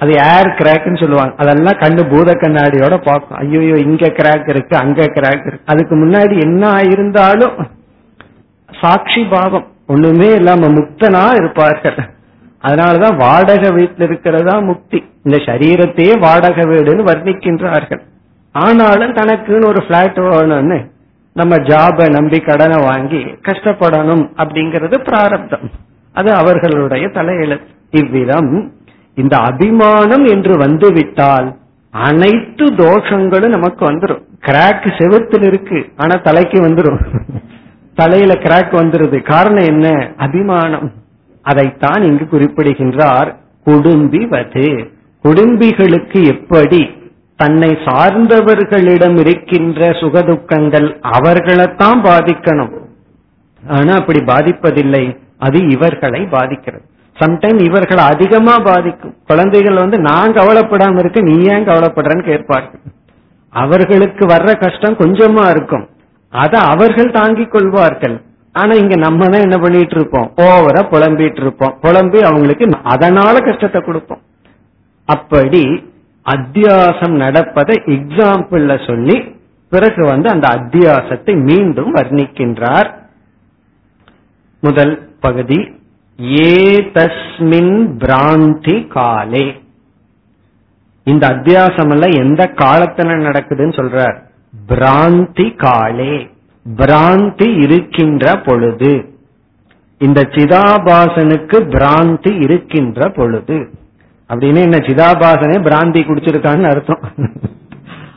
அது 0.02 0.12
ஏர் 0.30 0.50
கிராக்னு 0.60 1.00
சொல்லுவாங்க. 1.02 1.34
அதெல்லாம் 1.42 1.78
கண்ணு 1.82 2.02
பூத 2.12 2.30
கண்ணாடியோட 2.42 2.94
பார்க்கும். 3.08 3.38
ஐயோ 3.42 3.76
இங்க 3.86 4.06
கிராக் 4.18 4.48
இருக்கு 4.54 4.74
அங்க 4.82 5.06
கிராக் 5.16 5.46
இருக்கு. 5.48 5.68
அதுக்கு 5.72 5.94
முன்னாடி 6.02 6.34
என்ன 6.46 6.62
ஆயிருந்தாலும் 6.78 7.54
சாட்சி 8.80 9.22
பாவம். 9.34 9.66
ஒண்ணுமே 9.94 10.28
இல்லாம 10.40 10.68
முக்தனா 10.78 11.24
இருப்பார்கள். 11.40 11.98
அதனாலதான் 12.66 13.16
வாடகை 13.22 13.70
வீட்டில் 13.78 14.06
இருக்கிறதா 14.08 14.54
முக்தி. 14.70 14.98
இந்த 15.26 15.36
சரீரத்தையே 15.48 16.14
வாடகை 16.26 16.64
வீடுன்னு 16.70 17.08
வர்ணிக்கின்றார்கள். 17.10 18.02
ஆனாலும் 18.54 19.16
தனக்குன்னு 19.20 19.70
ஒரு 19.72 19.80
பிளாட் 19.88 20.20
வேணும்னு 20.26 20.78
நம்ம 21.34 21.56
ஜாப 21.56 22.08
நம்பி 22.08 22.40
கடனை 22.40 22.84
வாங்கி 22.84 23.16
கஷ்டப்படணும் 23.16 24.28
அப்படிங்கிறது 24.36 25.04
பிராரப்தம். 25.04 25.70
அது 26.12 26.32
அவர்களுடைய 26.32 27.06
தலையெழுத்து. 27.06 27.66
இவ்விதம் 27.90 28.72
இந்த 29.14 29.36
அபிமானம் 29.36 30.24
என்று 30.24 30.56
வந்துவிட்டால் 30.56 31.56
அனைத்து 31.90 32.64
தோஷங்களும் 32.64 33.48
நமக்கு 33.48 33.92
வந்துடும் 33.92 34.22
கிராக் 34.40 34.86
செவத்தில் 34.98 35.46
இருக்கு 35.46 35.86
ஆனா 35.96 36.20
தலைக்கு 36.22 36.60
வந்துடும் 36.60 37.00
தலையில 37.94 38.32
கிராக் 38.32 38.72
வந்துருது. 38.72 39.22
காரணம் 39.22 39.64
என்ன? 39.64 40.12
அபிமானம். 40.16 40.92
அதைத்தான் 41.42 42.02
இங்கு 42.02 42.28
குறிப்பிடுகின்றார். 42.28 43.36
குடும்பி 43.64 44.26
வது. 44.26 44.90
குடும்பிகளுக்கு 45.24 46.24
எப்படி 46.26 47.03
தன்னை 47.36 47.68
சார்ந்தவர்களிடம் 47.68 49.18
இருக்கின்ற 49.18 49.88
சுகதுக்கங்கள் 49.90 50.88
அவர்களைத்தான் 51.00 52.02
பாதிக்கணும். 52.02 52.74
ஆனா 53.68 53.94
அப்படி 53.94 54.20
பாதிப்பதில்லை. 54.20 55.18
அது 55.38 55.58
இவர்களை 55.68 56.20
பாதிக்கிறது. 56.26 56.84
சம்டைம் 57.18 57.64
இவர்களை 57.64 58.04
அதிகமா 58.04 58.58
பாதிக்கும். 58.58 59.14
குழந்தைகள் 59.26 59.74
வந்து 59.74 59.98
நான் 59.98 60.32
கவலைப்படாம 60.32 60.98
இருக்க 60.98 61.20
நீ 61.20 61.36
ஏன் 61.44 61.64
கவலைப்படுறன்னு 61.64 62.24
கேட்பார்கள். 62.24 62.80
அவர்களுக்கு 63.50 64.26
வர்ற 64.26 64.60
கஷ்டம் 64.60 64.96
கொஞ்சமா 64.96 65.50
இருக்கும். 65.50 65.88
அதை 66.30 66.60
அவர்கள் 66.60 67.10
தாங்கிக் 67.10 67.50
கொள்வார்கள். 67.50 68.22
ஆனா 68.52 68.72
இங்க 68.72 68.96
நம்ம 68.96 69.26
தான் 69.26 69.40
என்ன 69.40 69.58
பண்ணிட்டு 69.58 69.96
இருப்போம்? 69.96 70.32
ஓவரா 70.36 70.82
புலம்பிட்டு 70.90 71.40
இருப்போம். 71.40 71.78
புலம்பி 71.80 72.20
அவங்களுக்கு 72.20 72.66
அதனால 72.82 73.38
கஷ்டத்தை 73.38 73.82
கொடுப்போம். 73.82 74.20
அப்படி 75.04 75.92
அத்தியாசம் 76.24 77.10
நடப்பதை 77.10 77.82
எக்ஸாம்பிள்ல 77.86 78.86
சொல்லி 78.86 79.36
பிறகு 79.70 80.06
வந்து 80.06 80.28
அந்த 80.28 80.48
அத்தியாசத்தை 80.48 81.42
மீண்டும் 81.42 81.94
வர்ணிக்கின்றார். 81.94 82.90
முதல் 84.60 85.08
பகுதி 85.20 85.70
ஏ 86.20 86.74
தஸ்மின் 86.76 87.92
பிராந்தி 87.98 88.86
காலே. 88.86 89.62
இந்த 91.04 91.28
அத்தியாசம் 91.28 91.90
எல்லாம் 91.90 92.26
எந்த 92.26 92.52
காலத்துல 92.54 93.10
நடக்குதுன்னு 93.10 93.76
சொல்றார். 93.80 94.16
பிராந்தி 94.68 95.56
காலே. 95.56 96.30
பிராந்தி 96.76 97.62
இருக்கின்ற 97.62 98.34
பொழுது. 98.34 99.18
இந்த 99.98 100.20
சிதாபாசனுக்கு 100.20 101.56
பிராந்தி 101.68 102.42
இருக்கின்ற 102.42 103.08
பொழுது. 103.08 103.82
அப்படின்னு 104.28 104.62
என்ன 104.62 104.76
சிதாபாசனே 104.76 105.56
பிராந்தி 105.62 106.00
குடிச்சிருக்கான்னு 106.02 106.70
அர்த்தம். 106.70 107.00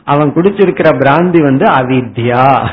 அவன் 0.04 0.32
குடிச்சிருக்கிற 0.34 0.88
பிராந்தி 0.98 1.42
வந்து 1.42 1.66
அவித்யா. 1.70 2.68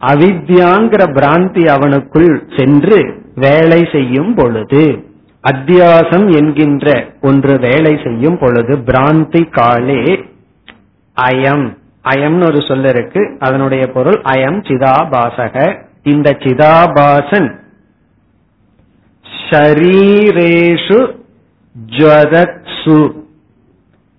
அவித்யாங்கிற 0.00 1.02
பிராந்தி 1.12 1.62
அவனுக்குள் 1.74 2.58
சென்று 2.58 3.22
வேலை 3.34 3.88
செய்யும் 3.92 4.34
பொழுது 4.34 5.04
அத்தியாசம் 5.52 6.36
என்கின்ற 6.36 7.06
ஒன்று 7.22 7.58
வேலை 7.58 8.00
செய்யும் 8.04 8.38
பொழுது 8.38 8.76
பிராந்தி 8.76 9.50
காலே 9.50 10.24
அயம். 11.20 11.76
அயம்னு 12.04 12.46
ஒரு 12.46 12.62
சொல்ல 12.68 12.88
இருக்கு. 12.88 13.36
அதனுடைய 13.38 13.86
பொருள் 13.86 14.20
அயம் 14.24 14.60
சிதாபாசக. 14.68 15.82
இந்த 16.02 16.30
சிதாபாசன் 16.30 17.54
ஷரீரேஷு 19.50 21.22
ஜரத்சு 21.94 22.98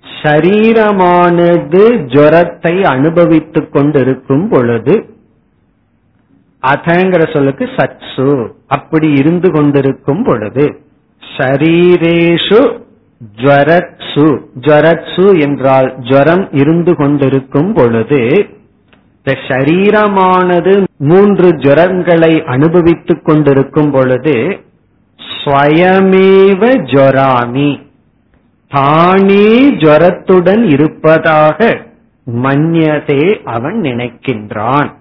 ஷரீரமானது 0.05 1.81
ஜுவரத்தை 2.13 2.73
அனுபவித்துக் 2.91 3.71
கொண்டிருக்கும் 3.71 4.47
பொழுது 4.49 4.95
அதங்கிற 6.63 7.23
சொல்லுக்கு 7.33 7.65
சத்சு 7.75 8.27
அப்படி 8.67 9.07
இருந்து 9.13 9.49
கொண்டிருக்கும் 9.51 10.23
பொழுது 10.23 10.65
ஷரீரேஷு 11.23 12.61
ஜரத்சு 13.39 14.25
ஜரத்சு 14.65 15.25
என்றால் 15.39 15.89
ஜரம் 16.05 16.45
இருந்து 16.53 16.93
கொண்டிருக்கும் 16.95 17.71
பொழுது 17.73 18.21
இந்த 19.17 19.33
சரீரமானது 19.47 20.73
மூன்று 21.03 21.47
ஜரங்களை 21.63 22.33
அனுபவித்துக் 22.47 23.25
கொண்டிருக்கும் 23.25 23.91
பொழுது 23.91 24.35
ஸ்வயமேவ 25.45 26.61
ஜொராமி. 26.91 27.83
தானே 28.69 29.69
ஜரத்துடன் 29.69 30.63
இருப்பதாக 30.69 31.77
மன்யதே 32.25 33.43
அவன் 33.43 33.81
நினைக்கின்றான். 33.81 34.93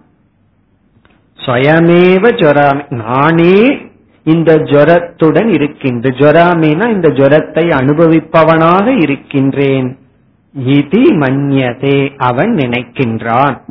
ஸ்வயமேவ 1.37 2.25
ஜொராமி 2.41 2.91
நானே 2.91 3.79
இந்த 4.25 4.59
ஜொரத்துடன் 4.59 5.47
இருக்கின்ற 5.47 6.11
ஜொராமினா 6.11 6.89
இந்த 6.89 7.09
ஜொரத்தை 7.09 7.65
அனுபவிப்பவனாக 7.81 9.03
இருக்கின்றேன். 9.03 9.99
இது 10.55 11.01
மன்யதே 11.01 12.11
அவன் 12.17 12.55
நினைக்கின்றான். 12.55 13.65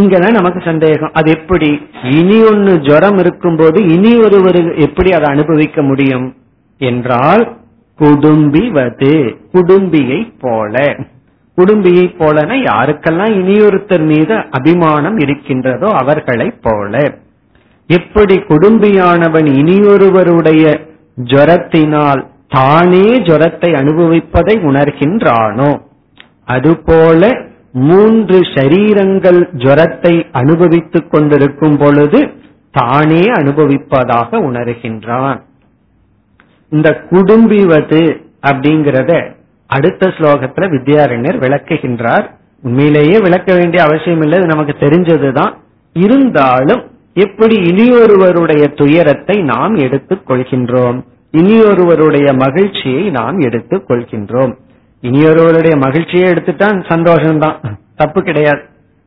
இங்கதான் 0.00 0.30
நமக்கு 0.30 0.62
சந்தேகம். 0.64 1.10
அது 1.12 1.30
எப்படி? 1.30 1.86
இனி 2.02 2.42
ஒன்னு 2.42 2.80
ஜுரம் 2.80 3.18
இருக்கும்போது 3.18 3.88
இனி 3.88 4.16
ஒருவர் 4.16 4.74
எப்படி 4.74 5.10
அதை 5.10 5.26
அனுபவிக்க 5.28 5.82
முடியும்? 5.82 6.36
என்றால் 6.78 7.56
குடும்பிவது. 7.98 9.36
குடும்பியை 9.52 10.32
போல. 10.40 10.96
குடும்பியை 11.56 12.06
போலன 12.18 12.54
யாருக்கெல்லாம் 12.54 13.34
இனியொருத்தர் 13.34 14.04
மீது 14.04 14.44
அபிமானம் 14.50 15.18
இருக்கின்றதோ 15.18 15.86
அவர்களை 15.86 16.50
போல. 16.62 17.14
எப்படி 17.86 18.36
குடும்பியானவன் 18.36 19.46
இனியொருவருடைய 19.46 20.80
ஜரத்தினால் 21.24 22.26
தானே 22.48 23.22
ஜரத்தை 23.22 23.72
அனுபவிப்பதை 23.72 24.54
உணர்கின்றானோ? 24.64 25.80
அதுபோல 26.44 27.48
மூன்று 27.72 28.40
ஷரீரங்கள் 28.40 29.48
ஜரத்தை 29.52 30.26
அனுபவித்துக் 30.32 31.10
கொண்டிருக்கும் 31.10 31.76
பொழுது 31.76 32.32
தானே 32.70 33.20
அனுபவிப்பதாக 33.20 34.38
உணர்கின்றான். 34.40 35.40
இந்த 36.68 37.02
குடும்பிவது 37.10 38.20
அப்படிங்கிறத 38.46 39.32
அடுத்த 39.66 40.06
ஸ்லோகத்துல 40.06 40.68
வித்யாரண்யர் 40.70 41.40
விளக்குகின்றார். 41.40 42.30
உண்மையிலேயே 42.62 43.18
விளக்க 43.18 43.54
வேண்டிய 43.54 43.82
அவசியம் 43.82 44.22
இல்லை 44.22 44.38
நமக்கு 44.38 44.74
தெரிஞ்சதுதான். 44.80 45.54
இருந்தாலும் 45.92 46.90
எப்படி 47.14 47.56
இனியொருவருடைய 47.56 48.76
துயரத்தை 48.76 49.42
நாம் 49.42 49.74
எடுத்துக் 49.74 50.30
கொள்கின்றோம்? 50.30 51.04
இனியொருவருடைய 51.32 52.38
மகிழ்ச்சியை 52.38 53.10
நாம் 53.10 53.38
எடுத்துக் 53.38 53.90
கொள்கின்றோம். 53.90 54.56
இனியொருவருடைய 55.02 55.76
மகிழ்ச்சியை 55.76 56.32
எடுத்துட்டா 56.32 56.66
சந்தோஷம்தான். 56.88 57.56
தப்பு 57.96 58.22
கிடையாது. 58.22 58.62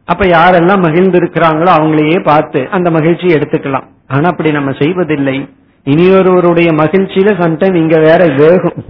அப்ப 0.06 0.26
யாரெல்லாம் 0.26 0.82
மகிழ்ந்து 0.82 1.20
இருக்கிறாங்களோ 1.20 1.72
அவங்களையே 1.80 2.24
பார்த்து 2.24 2.68
அந்த 2.72 2.92
மகிழ்ச்சியை 2.92 3.38
எடுத்துக்கலாம். 3.38 3.88
ஆனா 4.08 4.30
அப்படி 4.30 4.52
நம்ம 4.52 4.72
செய்வதில்லை. 4.80 5.50
இனியொருவருடைய 5.86 6.70
மகிழ்ச்சியில 6.82 7.32
சம்டைம் 7.42 7.76
இங்க 7.76 8.00
வேற 8.00 8.26
வேகம். 8.38 8.84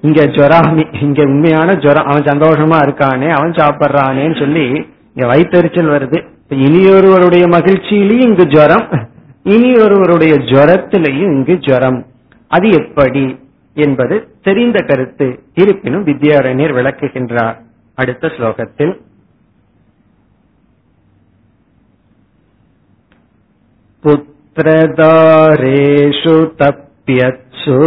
இங்க 0.00 0.24
ஜொராமி 0.24 1.02
இங்க 1.02 1.22
உண்மையான 1.22 1.72
ஜொரம் 1.72 2.08
அவன் 2.10 2.22
சந்தோஷமா 2.22 2.78
இருக்கானே 2.86 3.28
அவன் 3.28 3.50
சாப்பிட்றானேன்னு 3.50 4.38
சொல்லி 4.38 4.86
இங்க 5.14 5.34
வயிற்றுச்சல் 5.34 5.92
வருது. 5.94 6.18
இனியொருவருடைய 6.50 7.44
மகிழ்ச்சியிலையும் 7.48 8.28
இங்கு 8.28 8.46
ஜுரம் 8.46 8.88
இனி 9.42 9.74
ஒருவருடைய 9.74 10.34
ஜுரத்திலையும் 10.34 11.32
இங்கு 11.36 11.58
ஜுரம். 11.58 12.06
அது 12.48 12.70
எப்படி 12.70 13.38
என்பது 13.74 14.28
தெரிந்த 14.47 14.79
கருத்து 14.81 15.27
இருப்பினும் 15.55 16.05
வித்யாரண்யர் 16.05 16.75
விளக்குகின்றார் 16.75 17.57
அடுத்த 17.97 18.27
ஸ்லோகத்தில் 18.27 18.93
புத்திரதாரேஷு 25.05 26.35
தப்பியத்சு 26.57 27.77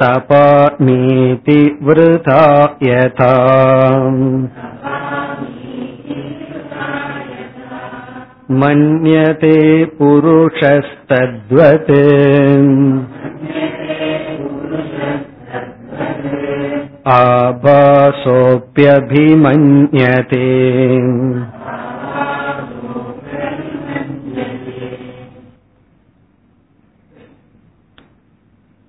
तपामीति 0.00 1.60
वृथा 1.82 2.42
यथा 2.82 3.32
मन्यते 8.54 9.56
पुरुषस्तद्वत् 9.98 11.92
आभासोऽप्यभिमन्यते 19.10 20.44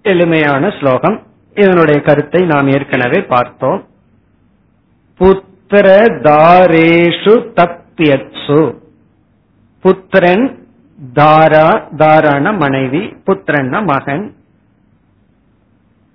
எளிமையான 0.05 0.65
ஸ்லோகம் 0.79 1.17
இதனுடைய 1.57 1.99
கருத்தை 1.99 2.41
நாம் 2.51 2.69
ஏற்கனவே 2.75 3.19
பார்த்தோம் 3.33 3.81
புத்திர 5.19 5.87
தாரேஷு 6.27 7.33
தப்பியத்சு 7.57 8.59
புத்திரன் 9.84 10.44
தாரா 11.14 11.68
தாரான 11.96 12.52
மனைவி 12.52 13.02
புத்திரன்னா 13.26 13.84
மகன் 13.84 14.24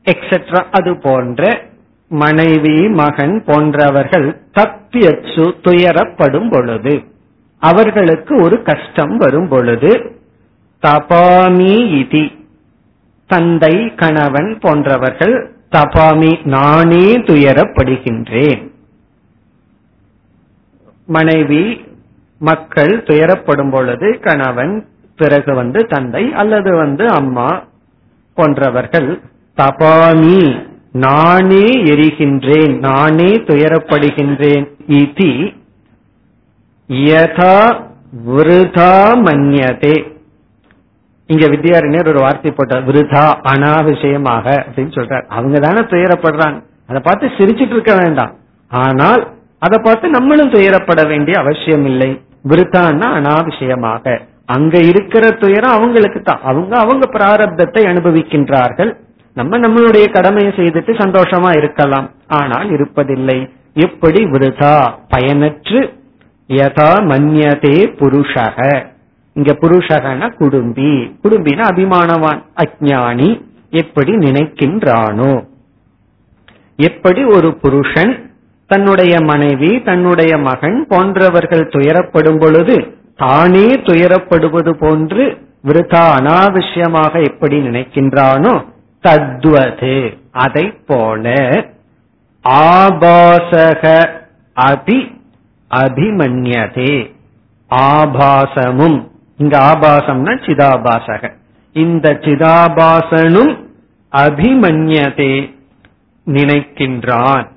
எக்ஸெட்ரா 0.06 0.62
அது 0.72 0.92
போன்ற 1.02 1.42
மனைவி 2.12 2.78
மகன் 2.90 3.44
போன்றவர்கள் 3.46 4.28
தப்பியச்சு 4.54 5.46
துயரப்படும் 5.66 6.50
பொழுது 6.52 6.94
அவர்களுக்கு 7.62 8.34
ஒரு 8.42 8.58
கஷ்டம் 8.64 9.18
வரும் 9.18 9.48
பொழுது 9.48 9.92
தபாமி 10.84 11.76
இதி 12.00 12.26
தந்தை 13.30 13.76
கணவன் 13.96 14.60
போன்றவர்கள் 14.60 15.36
தபாமி 15.72 16.32
நானே 16.46 17.08
துயரப்படுகின்றேன். 17.30 18.64
மனைவி 21.08 21.64
மக்கள் 22.48 22.94
துயரப்படும் 23.10 23.72
பொழுது 23.76 24.08
கணவன் 24.26 24.74
பிறகு 25.20 25.52
வந்து 25.60 25.80
தந்தை 25.94 26.24
அல்லது 26.42 26.72
வந்து 26.82 27.06
அம்மா 27.20 27.50
போன்றவர்கள் 28.38 29.10
தபாமி 29.58 30.42
நானே 31.06 31.66
எரிகின்றேன் 31.94 32.76
நானே 32.86 33.32
துயரப்படுகின்றேன் 33.50 34.66
இதி 35.00 35.34
யதா 36.90 37.58
விருதா 38.28 38.94
மன்யதே. 39.26 39.96
இங்க 41.30 41.46
வித்யாரண்யர் 41.48 42.10
ஒரு 42.12 42.22
வார்த்தை 42.24 42.52
போட்டார் 42.52 42.88
விருதா 42.88 43.26
அனாவிஷயமாக 43.52 44.46
அப்படின்னு 44.66 44.96
சொல்றார். 44.98 45.26
அவங்க 45.36 45.58
தானே 45.66 45.82
துயரப்படுறாங்க 45.92 46.60
அதை 46.90 47.00
பார்த்து 47.08 47.36
சிரிச்சிட்டு 47.38 47.76
இருக்க 47.78 47.94
வேண்டாம். 48.02 48.34
ஆனால் 48.72 49.22
அதை 49.66 49.78
பார்த்து 49.84 50.10
நம்மளும் 50.10 50.54
துயரப்பட 50.56 51.02
வேண்டிய 51.08 51.36
அவசியம் 51.44 51.86
இல்லை. 51.92 52.10
விருத்தான்னா 52.48 53.08
அனாவிஷயமாக. 53.20 54.22
அங்க 54.46 54.78
இருக்கிற 54.78 55.30
துயரம் 55.30 55.72
அவங்களுக்கு 55.72 56.22
தான். 56.22 56.40
அவங்க 56.42 56.78
அவங்க 56.78 57.10
பிராரப்தத்தை 57.12 57.80
அனுபவிக்கின்றார்கள். 57.80 58.96
நம்ம 59.34 59.58
நம்மளுடைய 59.58 60.12
கடமையை 60.12 60.54
செய்துட்டு 60.54 60.92
சந்தோஷமா 60.98 61.58
இருக்கலாம். 61.58 62.10
ஆனால் 62.28 62.70
இருப்பதில்லை. 62.70 63.50
எப்படி 63.74 64.24
விருதா? 64.24 64.94
பயனற்று 65.16 65.98
யதா 66.48 67.02
மன்யதே 67.02 67.96
புருஷக. 68.00 68.86
இங்க 69.34 69.58
புருஷகன 69.62 70.34
குடும்பி. 70.38 71.16
குடும்பின 71.24 71.62
அபிமானவான் 71.62 72.44
அஜானி 72.56 73.42
எப்படி 73.70 74.14
நினைக்கின்றானோ. 74.14 75.46
எப்படி 76.76 77.24
ஒரு 77.24 77.56
புருஷன் 77.56 78.29
தன்னுடைய 78.70 79.22
மனைவி 79.22 79.82
தன்னுடைய 79.82 80.38
மகன் 80.38 80.86
போன்றவர்கள் 80.90 81.70
துயரப்படும் 81.70 82.40
பொழுது 82.40 82.98
தானே 83.18 83.66
துயரப்படுவது 83.66 84.72
போன்று 84.72 85.48
விருதா 85.68 86.04
அனாவசியமாக 86.20 87.24
எப்படி 87.28 87.58
நினைக்கின்றானோ 87.58 88.54
தத்வது 89.04 90.18
அதை 90.32 90.66
போல. 90.88 91.34
ஆபாசக 92.50 94.10
அபி 94.56 95.00
அபிமன்யதே. 95.76 97.14
ஆபாசமும் 97.70 99.08
இங்க 99.38 99.60
ஆபாசம்னா 99.60 100.36
சிதாபாசக. 100.46 101.34
இந்த 101.74 102.18
சிதாபாசனும் 102.22 103.54
அபிமன்யதே 104.12 105.34
நினைக்கின்றான். 106.26 107.48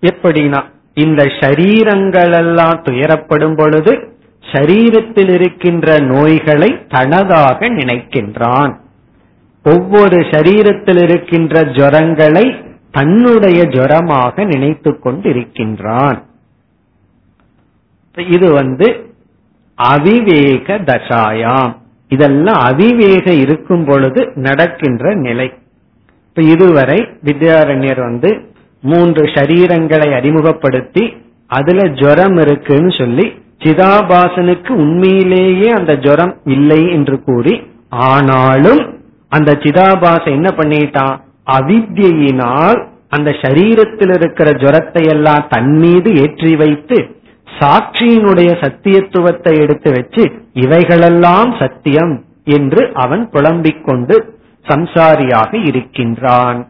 எப்படின்னா 0.00 0.62
இந்த 0.94 1.22
ஷரீரங்கள் 1.24 2.36
எல்லாம் 2.36 2.82
துயரப்படும் 2.84 3.56
பொழுது 3.56 4.08
சரீரத்தில் 4.52 5.34
இருக்கின்ற 5.34 5.98
நோய்களை 5.98 6.86
தனதாக 6.88 7.68
நினைக்கின்றான். 7.68 8.74
ஒவ்வொரு 9.64 10.20
சரீரத்தில் 10.20 11.02
இருக்கின்ற 11.02 11.62
ஜுரங்களை 11.62 12.54
தன்னுடைய 12.90 13.64
ஜுரமாக 13.64 14.44
நினைத்து 14.44 14.98
கொண்டிருக்கின்றான். 15.04 16.22
இது 18.14 18.52
வந்து 18.52 19.14
அவிவேக 19.82 20.78
தசாயாம். 20.84 21.76
இதெல்லாம் 22.08 22.62
அவிவேக 22.62 23.38
இருக்கும் 23.38 23.84
பொழுது 23.84 24.32
நடக்கின்ற 24.34 25.14
நிலை. 25.14 25.52
இப்ப 26.28 26.42
இதுவரை 26.42 26.98
வித்யாரண்யர் 27.24 28.00
வந்து 28.00 28.49
மூன்று 28.82 29.24
சரீரங்களை 29.34 30.08
அறிமுகப்படுத்தி 30.14 31.04
அதுல 31.50 31.80
ஜுரம் 32.00 32.36
இருக்குன்னு 32.36 32.92
சொல்லி 32.98 33.26
சிதாபாசனுக்கு 33.64 34.72
உண்மையிலேயே 34.84 35.68
அந்த 35.70 35.92
ஜுரம் 35.96 36.34
இல்லை 36.44 36.82
என்று 36.90 37.22
கூறி 37.22 37.54
ஆனாலும் 37.90 38.82
அந்த 39.28 39.50
சிதாபாச 39.62 40.24
என்ன 40.30 40.48
பண்ணிட்டான் 40.50 41.16
அவித்யினால் 41.58 42.80
அந்த 43.08 43.30
சரீரத்தில் 43.30 44.12
இருக்கிற 44.14 44.48
ஜுரத்தை 44.52 45.02
எல்லாம் 45.08 45.48
தன் 45.48 45.72
மீது 45.78 46.10
ஏற்றி 46.14 46.56
வைத்து 46.56 46.98
சாட்சியினுடைய 47.60 48.50
சத்தியத்துவத்தை 48.64 49.52
எடுத்து 49.62 49.90
வச்சு 49.90 50.24
இவைகளெல்லாம் 50.52 51.50
சத்தியம் 51.58 52.14
என்று 52.44 52.82
அவன் 52.94 53.24
புலம்பிக் 53.30 53.84
கொண்டு 53.84 54.16
சம்சாரியாக 54.66 55.52
இருக்கின்றான். 55.66 56.60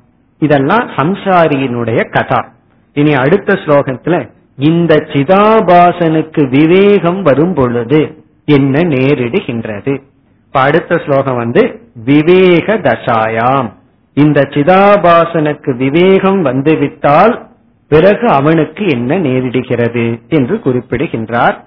இதெல்லாம் 0.41 0.89
சம்சாரியினுடைய 0.89 2.11
கதா. 2.11 2.53
இனி 2.95 3.15
அடுத்த 3.15 3.55
ஸ்லோகத்துல 3.55 4.31
இந்த 4.57 4.95
சிதாபாசனுக்கு 4.95 6.49
விவேகம் 6.49 7.23
வரும் 7.23 7.55
பொழுது 7.55 8.25
என்ன 8.45 8.81
நேரிடுகின்றது. 8.81 10.03
இப்ப 10.47 10.61
அடுத்த 10.61 11.03
ஸ்லோகம் 11.07 11.37
வந்து 11.37 11.81
விவேக 11.95 12.79
தசாயாம். 12.79 13.73
இந்த 14.15 14.41
சிதாபாசனுக்கு 14.41 15.77
விவேகம் 15.77 16.43
வந்துவிட்டால் 16.43 17.49
பிறகு 17.89 18.29
அவனுக்கு 18.29 18.87
என்ன 18.89 19.19
நேரிடுகிறது 19.19 20.29
என்று 20.29 20.61
குறிப்பிடுகின்றார். 20.61 21.65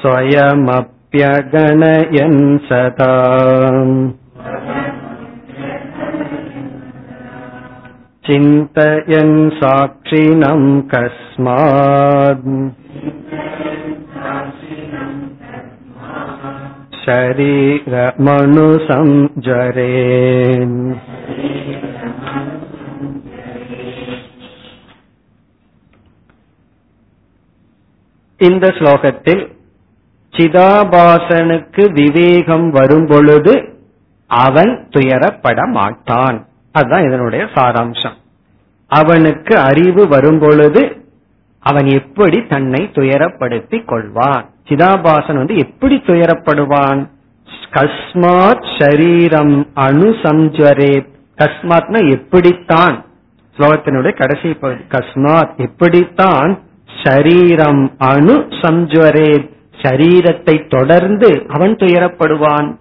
स्वयमप्यगणयन् 0.00 0.98
सदा 2.68 3.12
चिन्तयन् 8.26 9.36
साक्षिणम् 9.60 10.68
कस्मात् 10.92 12.48
शरीरमनुसञ्जरेन् 17.04 17.98
இந்த 28.37 28.67
ஸ்லோகத்தில் 28.67 29.53
சிதாபாசனுக்கு 30.31 31.91
விவேகம் 31.91 32.69
வரும் 32.69 33.07
பொழுது 33.07 33.79
அவன் 34.27 34.87
துயரப்பட 34.89 35.71
மாட்டான். 35.71 36.47
அதுதான் 36.71 37.03
இதனுடைய 37.03 37.45
சாராம்சம். 37.45 38.13
அவனுக்கு 38.87 39.57
அறிவு 39.57 40.07
வரும் 40.07 40.39
பொழுது 40.39 41.05
அவன் 41.59 41.85
எப்படி 41.85 42.45
தன்னை 42.49 42.89
துயரப்படுத்திக் 42.93 43.87
கொள்வான்? 43.87 44.45
சிதாபாசன் 44.69 45.35
வந்து 45.35 45.57
எப்படி 45.57 46.01
துயரப்படுவான்? 46.05 47.09
கஸ்மாத் 47.71 48.65
ஷரீரம் 48.77 49.67
அணுசம்ஜரே 49.75 51.07
கஸ்மாத்னா 51.37 52.11
எப்படித்தான்? 52.11 53.05
ஸ்லோகத்தினுடைய 53.57 54.15
கடைசி 54.15 54.53
பகுதி 54.53 54.83
கஸ்மாத் 54.89 55.55
எப்படித்தான் 55.55 56.59
ஷரீரம் 57.03 57.91
அணு 57.97 58.47
சம்ஜரே 58.49 59.53
சரீரத்தை 59.81 60.77
தொடர்ந்து 60.77 61.45
அவன் 61.47 61.75
துயரப்படுவான். 61.75 62.77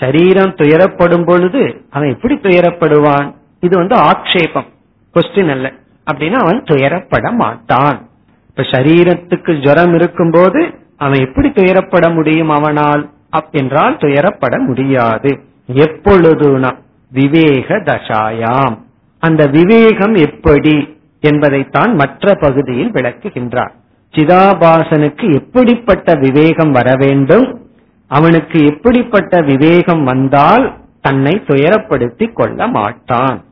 சரீரம் 0.00 0.54
துயரப்படும் 0.54 1.26
பொழுது 1.26 1.84
அவன் 1.90 2.08
எப்படி 2.08 2.34
துயரப்படுவான்? 2.34 3.34
இது 3.60 3.76
வந்து 3.76 3.96
ஆக்ஷேபம். 3.96 4.66
கொஸ்டின் 5.14 5.50
அல்ல. 5.50 5.72
அப்படின்னா 6.12 6.32
அவன் 6.32 6.62
துயரப்பட 6.62 7.32
மாட்டான். 7.32 8.08
இப்ப 8.48 8.62
சரீரத்துக்கு 8.62 9.66
ஜுரம் 9.66 9.94
இருக்கும் 9.94 10.30
போது 10.30 10.74
அவன் 10.96 11.18
எப்படி 11.18 11.48
துயரப்பட 11.48 12.14
முடியும் 12.14 12.48
அவனால்? 12.48 13.10
என்றால் 13.50 13.96
துயரப்பட 13.96 14.58
முடியாது. 14.58 15.40
எப்பொழுதுனா? 15.74 16.76
விவேக 17.10 17.76
தசாயாம். 17.76 18.78
அந்த 19.18 19.46
விவேகம் 19.46 20.14
எப்படி? 20.14 21.00
என்பதைத்தான் 21.22 21.94
மற்ற 21.94 22.34
பகுதியில் 22.34 22.90
விளக்குகின்றார். 22.90 23.72
சிதாபாசனுக்கு 24.12 25.34
எப்படிப்பட்ட 25.34 26.14
விவேகம் 26.14 26.70
வர 26.70 26.94
வேண்டும்? 26.98 27.70
அவனுக்கு 28.08 28.64
எப்படிப்பட்ட 28.66 29.40
விவேகம் 29.40 30.04
வந்தால் 30.04 30.76
தன்னை 31.00 31.42
துயரப்படுத்திக் 31.46 32.32
கொள்ள 32.32 32.66
மாட்டான்? 32.66 33.44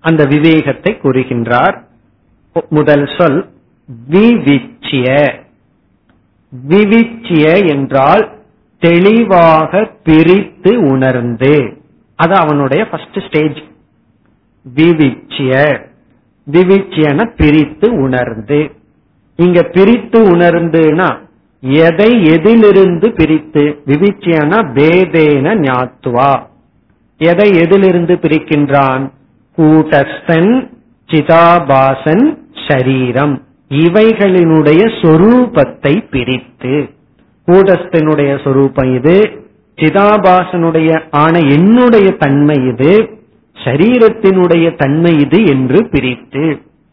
அந்த 0.00 0.24
விவேகத்தை 0.24 0.98
கூறுகின்றார். 1.02 1.82
முதல் 2.68 3.08
சொல் 3.18 3.50
விவிச்சிய. 4.10 5.34
விவிச்சிய 6.68 7.68
என்றால் 7.68 8.36
தெளிவாக 8.78 9.90
பிரித்து 10.04 10.80
உணர்ந்து. 10.80 11.82
அது 12.16 12.34
அவனுடைய 12.34 12.88
ஃபர்ஸ்ட் 12.88 13.20
ஸ்டேஜ் 13.28 13.62
விவிச்சிய. 14.74 15.86
திவிச்சியன 16.52 17.30
பிரித்து 17.36 17.94
உணர்ந்து. 17.94 18.70
இங்க 19.36 19.62
பிரித்து 19.62 20.36
உணர்ந்துனா 20.36 21.18
எதை 21.60 22.24
எதிலிருந்து 22.24 23.12
பிரித்து? 23.12 23.82
விவிச்சியன 23.86 24.62
பேதேன 24.74 25.54
ஞாத்துவா. 25.54 26.42
எதை 27.18 27.58
எதிலிருந்து 27.58 28.14
பிரிக்கின்றான்? 28.14 29.10
கூட்டஸ்தன் 29.56 30.70
சிதாபாசன் 31.10 32.38
ஷரீரம் 32.68 33.40
இவைகளினுடைய 33.68 34.82
சொரூபத்தை 35.02 36.08
பிரித்து. 36.10 36.90
கூடஸ்தனுடைய 37.46 38.44
சொரூபம் 38.44 38.94
இது 38.94 39.46
சிதாபாசனுடைய 39.76 41.02
ஆன 41.10 41.38
என்னுடைய 41.38 42.10
தன்மை 42.10 42.56
இது 42.66 43.17
சரீரத்தினுடைய 43.64 44.66
தன்மை 44.76 45.12
இது 45.18 45.38
என்று 45.46 45.78
பிரித்து 45.90 46.44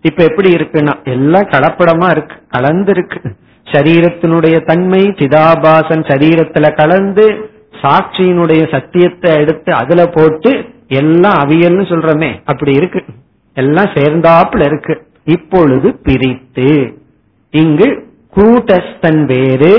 இப்ப 0.04 0.24
எப்படி 0.24 0.50
இருக்குன்னா 0.54 0.94
எல்லாம் 1.04 1.48
கலப்படமா 1.54 2.08
இருக்கு 2.12 2.36
கலந்துருக்கு. 2.52 3.20
சரீரத்தினுடைய 3.68 4.56
தன்மை 4.66 5.02
சிதாபாசன் 5.20 6.04
சரீரத்துல 6.12 6.66
கலந்து 6.76 7.26
சாட்சியினுடைய 7.82 8.64
சத்தியத்தை 8.72 9.32
எடுத்து 9.42 9.72
அதுல 9.74 10.02
போட்டு 10.08 10.52
எல்லாம் 11.00 11.38
அவியல்னு 11.44 11.86
சொல்றமே 11.92 12.30
அப்படி 12.46 12.74
இருக்கு. 12.74 13.02
எல்லாம் 13.58 13.92
சேர்ந்தாப்புல 13.98 14.66
இருக்கு. 14.66 14.96
இப்பொழுது 15.26 15.88
பிரித்து 16.04 16.70
இங்கு 17.54 17.88
கூட்டஸ்தன் 18.36 19.22
வேறு 19.26 19.74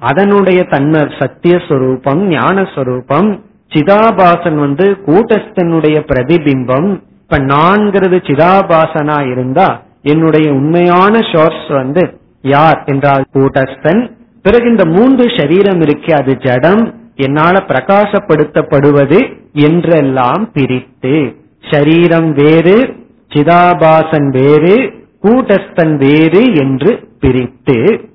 அதனுடைய 0.00 0.60
தன்மை 0.64 1.00
சத்தியஸ்வரூபம் 1.20 2.22
ஞானஸ்வரூபம் 2.36 3.30
சிதாபாசன் 3.72 4.54
வந்து 4.54 4.98
கூட்டஸ்தனுடைய 5.06 5.96
பிரதிபிம்பம் 6.12 7.00
இப்ப 7.22 7.38
நான்கிறது 7.38 8.16
சிதாபாசனா 8.20 9.30
இருந்தா 9.30 9.82
என்னுடைய 10.02 10.52
உண்மையான 10.52 11.18
சோர்ஸ் 11.32 11.66
வந்து 11.68 12.18
யார் 12.42 12.82
என்றால் 12.86 13.24
கூட்டஸ்தன். 13.34 14.10
பிறகு 14.42 14.70
இந்த 14.70 14.84
மூன்று 14.84 15.30
சரீரம் 15.38 15.80
இருக்கே 15.80 16.10
அது 16.10 16.36
ஜடம் 16.36 16.94
என்னால 17.16 17.64
பிரகாசப்படுத்தப்படுவது 17.68 19.18
என்றெல்லாம் 19.52 20.52
பிரித்து 20.52 21.34
சரீரம் 21.70 22.32
வேறு 22.32 22.94
சிதாபாசன் 23.34 24.28
வேறு 24.28 24.92
கூட்டஸ்தன் 25.22 25.96
வேறு 25.96 26.54
என்று 26.54 27.08
பிரித்து 27.20 28.08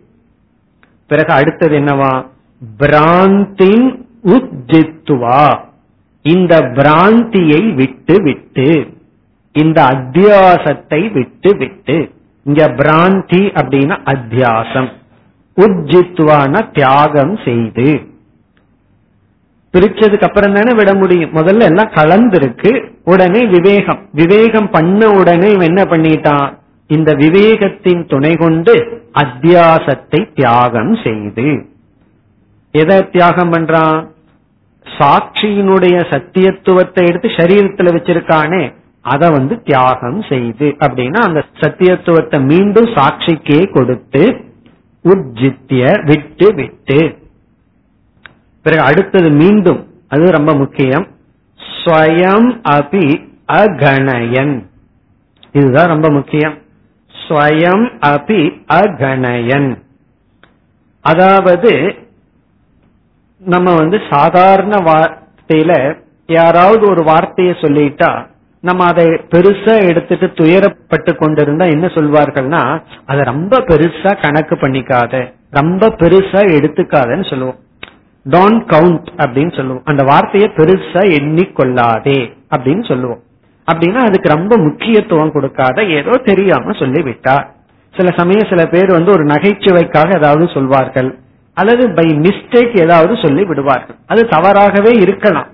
பிறகு 1.07 1.33
அடுத்தது 1.33 1.77
என்னவா? 1.79 2.25
பிராந்தின் 2.77 4.04
உஜித்துவா 4.25 5.59
இந்த 6.21 6.61
பிராந்தியை 6.61 7.73
விட்டு 7.73 8.21
விட்டு 8.21 8.87
இந்த 9.51 9.83
அத்தியாசத்தை 9.83 11.11
விட்டு 11.11 11.57
விட்டு 11.57 12.13
இங்க 12.43 12.67
பிராந்தி 12.67 13.41
அப்படின்னா 13.53 13.97
அத்தியாசம். 14.05 14.89
உஜ்ஜித்வான 15.55 16.73
தியாகம் 16.73 17.39
செய்து. 17.45 18.01
பிரிச்சதுக்கு 19.73 20.21
அப்புறம் 20.21 20.53
தானே 20.53 20.73
விட 20.75 20.93
முடியும். 20.93 21.33
முதல்ல 21.33 21.61
எல்லாம் 21.61 21.91
கலந்திருக்கு 21.91 22.91
உடனே 23.03 23.45
விவேகம். 23.45 23.99
விவேகம் 24.11 24.69
பண்ண 24.69 25.09
உடனே 25.09 25.51
இவன் 25.51 25.67
என்ன 25.67 25.83
பண்ணிட்டான்? 25.83 26.57
இந்த 26.87 27.13
விவேகத்தின் 27.13 28.09
துணை 28.09 28.35
கொண்டு 28.35 29.03
அத்தியாசத்தை 29.13 30.33
தியாகம் 30.35 30.97
செய்து. 31.03 31.65
எதை 32.71 33.09
தியாகம் 33.09 33.51
பண்றான்? 33.51 34.13
சாட்சியினுடைய 34.85 35.95
சத்தியத்துவத்தை 36.13 37.07
எடுத்து 37.07 37.27
சரீரத்துல 37.27 37.93
வச்சிருக்கானே 37.95 38.73
அதை 39.01 39.29
வந்து 39.29 39.61
தியாகம் 39.63 40.21
செய்து 40.21 40.75
அப்படின்னா 40.79 41.17
அந்த 41.17 41.45
சத்தியத்துவத்தை 41.59 42.45
மீண்டும் 42.45 42.85
சாட்சிக்கே 42.85 43.73
கொடுத்து 43.73 44.43
உஜித்திய 45.03 46.05
விட்டு 46.05 46.53
விட்டு. 46.55 47.17
பிறகு 48.61 48.81
அடுத்தது 48.81 49.29
மீண்டும் 49.29 49.87
அது 50.07 50.31
ரொம்ப 50.31 50.55
முக்கியம். 50.55 51.07
ஸ்வயம் 51.59 52.61
அபி 52.69 53.27
அகணயன். 53.47 54.65
இதுதான் 55.51 55.87
ரொம்ப 55.87 56.09
முக்கியம். 56.09 56.57
ஸ்வயம் 57.27 57.85
அபி 58.05 58.61
அகணயன். 58.73 59.77
அதாவது 61.01 61.95
நம்ம 63.45 63.73
வந்து 63.75 63.97
சாதாரண 64.09 64.75
வார்த்தையில 64.91 65.73
யாராவது 66.27 66.83
ஒரு 66.89 67.03
வார்த்தையை 67.03 67.53
சொல்லிட்டா 67.53 68.11
நம்ம 68.63 68.85
அதை 68.85 69.05
பெருசா 69.05 69.73
எடுத்துட்டு 69.89 70.27
துயரப்பட்டு 70.27 71.11
கொண்டிருந்தா 71.15 71.65
என்ன 71.65 71.85
சொல்வார்கள்னா 71.85 72.61
அதை 73.05 73.23
ரொம்ப 73.23 73.57
பெருசா 73.57 74.11
கணக்கு 74.21 74.55
பண்ணிக்காத 74.55 75.33
ரொம்ப 75.51 75.87
பெருசா 75.87 76.39
எடுத்துக்காதன்னு 76.57 77.29
சொல்லுவோம். 77.29 77.59
டோன்ட் 78.29 78.63
கவுண்ட் 78.73 79.07
அப்படின்னு 79.17 79.55
சொல்லுவோம். 79.55 79.83
அந்த 79.85 80.03
வார்த்தையை 80.03 80.47
பெருசா 80.55 81.01
எண்ணிக்கொள்ளாதே 81.19 82.19
அப்படின்னு 82.55 82.87
சொல்லுவோம். 82.87 83.21
அப்படின்னா 83.67 84.01
அதுக்கு 84.07 84.29
ரொம்ப 84.29 84.57
முக்கியத்துவம் 84.57 85.31
கொடுக்காத 85.31 85.83
ஏதோ 85.83 86.13
தெரியாம 86.23 86.71
சொல்லிவிட்டார் 86.71 87.45
சில 87.95 88.09
சமயம் 88.17 88.49
சில 88.49 88.61
பேர் 88.65 88.91
வந்து 88.91 89.11
ஒரு 89.11 89.23
நகைச்சுவைக்காக 89.23 90.15
ஏதாவது 90.15 90.47
சொல்வார்கள். 90.53 91.09
அல்லது 91.55 91.91
பை 91.91 92.05
மிஸ்டேக் 92.05 92.79
ஏதாவது 92.79 93.13
சொல்லி 93.23 93.43
விடுவார்கள். 93.43 93.95
அது 94.07 94.27
தவறாகவே 94.27 94.91
இருக்கலாம். 94.91 95.47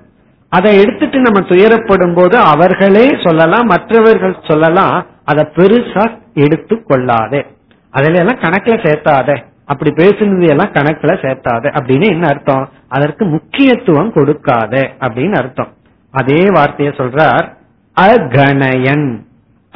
அதை 0.50 0.80
எடுத்துட்டு 0.80 1.20
நம்ம 1.20 1.48
துயரப்படும் 1.48 2.16
போது 2.16 2.38
அவர்களே 2.38 3.10
சொல்லலாம் 3.24 3.66
மற்றவர்கள் 3.66 4.36
சொல்லலாம் 4.48 5.06
அதை 5.26 5.48
பெருசா 5.56 6.20
எடுத்து 6.34 6.84
கொள்ளாதே. 6.84 7.46
அதுல 7.90 8.20
எல்லாம் 8.20 8.40
கணக்குல 8.40 8.78
சேர்த்தாத. 8.86 9.44
அப்படி 9.66 9.92
பேசுனது 9.92 10.50
எல்லாம் 10.50 10.74
கணக்குல 10.74 11.14
சேர்த்தாத. 11.22 11.66
அப்படின்னு 11.72 12.06
என்ன 12.06 12.28
அர்த்தம்? 12.28 12.70
அதற்கு 12.88 13.26
முக்கியத்துவம் 13.26 14.14
கொடுக்காத 14.14 14.92
அப்படின்னு 15.00 15.36
அர்த்தம். 15.36 15.74
அதே 16.12 16.46
வார்த்தையை 16.50 16.96
சொல்றார் 16.98 17.48
அகணயன். 18.02 19.22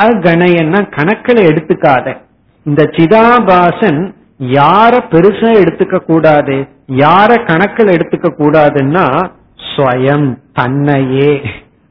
அகணயன்னா 0.01 0.81
கணக்குல 0.95 1.39
எடுத்துக்காத. 1.51 2.17
இந்த 2.63 2.83
சிதாபாசன் 2.83 4.13
யார 4.39 4.93
பெருசா 5.11 5.49
எடுத்துக்க 5.61 5.97
கூடாது? 5.99 6.67
யார 6.87 7.45
கணக்கில் 7.45 7.87
எடுத்துக்க 7.87 8.27
கூடாதுன்னா 8.39 9.29
ஸ்வயம் 9.75 10.37
தன்னையே 10.53 11.41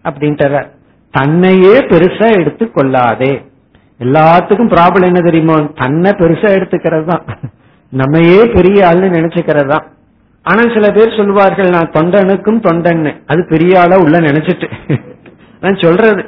அப்படின்ட்டு 0.04 0.66
தன்னையே 1.10 1.74
பெருசா 1.78 2.40
எடுத்து 2.40 2.70
கொள்ளாதே 2.70 3.44
எல்லாத்துக்கும் 4.00 4.72
ப்ராப்ளம் 4.74 5.06
என்ன 5.06 5.20
தெரியுமோ? 5.20 5.56
தன்னை 5.74 6.10
பெருசா 6.10 6.48
எடுத்துக்கிறது 6.58 7.04
தான். 7.04 7.24
நம்மையே 7.88 8.46
பெரிய 8.46 8.86
ஆள்னு 8.88 9.08
நினைச்சுக்கிறது 9.18 9.66
தான். 9.66 9.84
ஆனா 10.42 10.62
சில 10.74 10.90
பேர் 10.90 11.16
சொல்லுவார்கள் 11.16 11.68
நான் 11.68 11.92
தொண்டனுக்கும் 11.92 12.60
தொண்டன்னு. 12.66 13.22
அது 13.26 13.46
பெரிய 13.48 13.80
ஆளா 13.80 13.96
உள்ள 13.96 14.18
நினைச்சிட்டு. 14.18 14.98
நான் 15.60 15.76
சொல்றது 15.76 16.24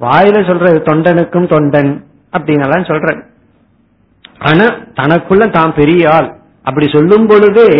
வாயில 0.00 0.46
சொல்றது 0.46 0.78
தொண்டனுக்கும் 0.78 1.50
தொண்டன் 1.54 2.04
அப்படின்னு 2.32 2.86
சொல்றேன். 2.86 3.20
ஆனா 4.40 4.66
தனக்குள்ள 4.94 5.50
தான் 5.50 5.72
பெரிய 5.74 6.10
ஆள் 6.10 6.28
அப்படி 6.62 6.86
சொல்லும் 6.92 7.26
பொழுதே 7.26 7.70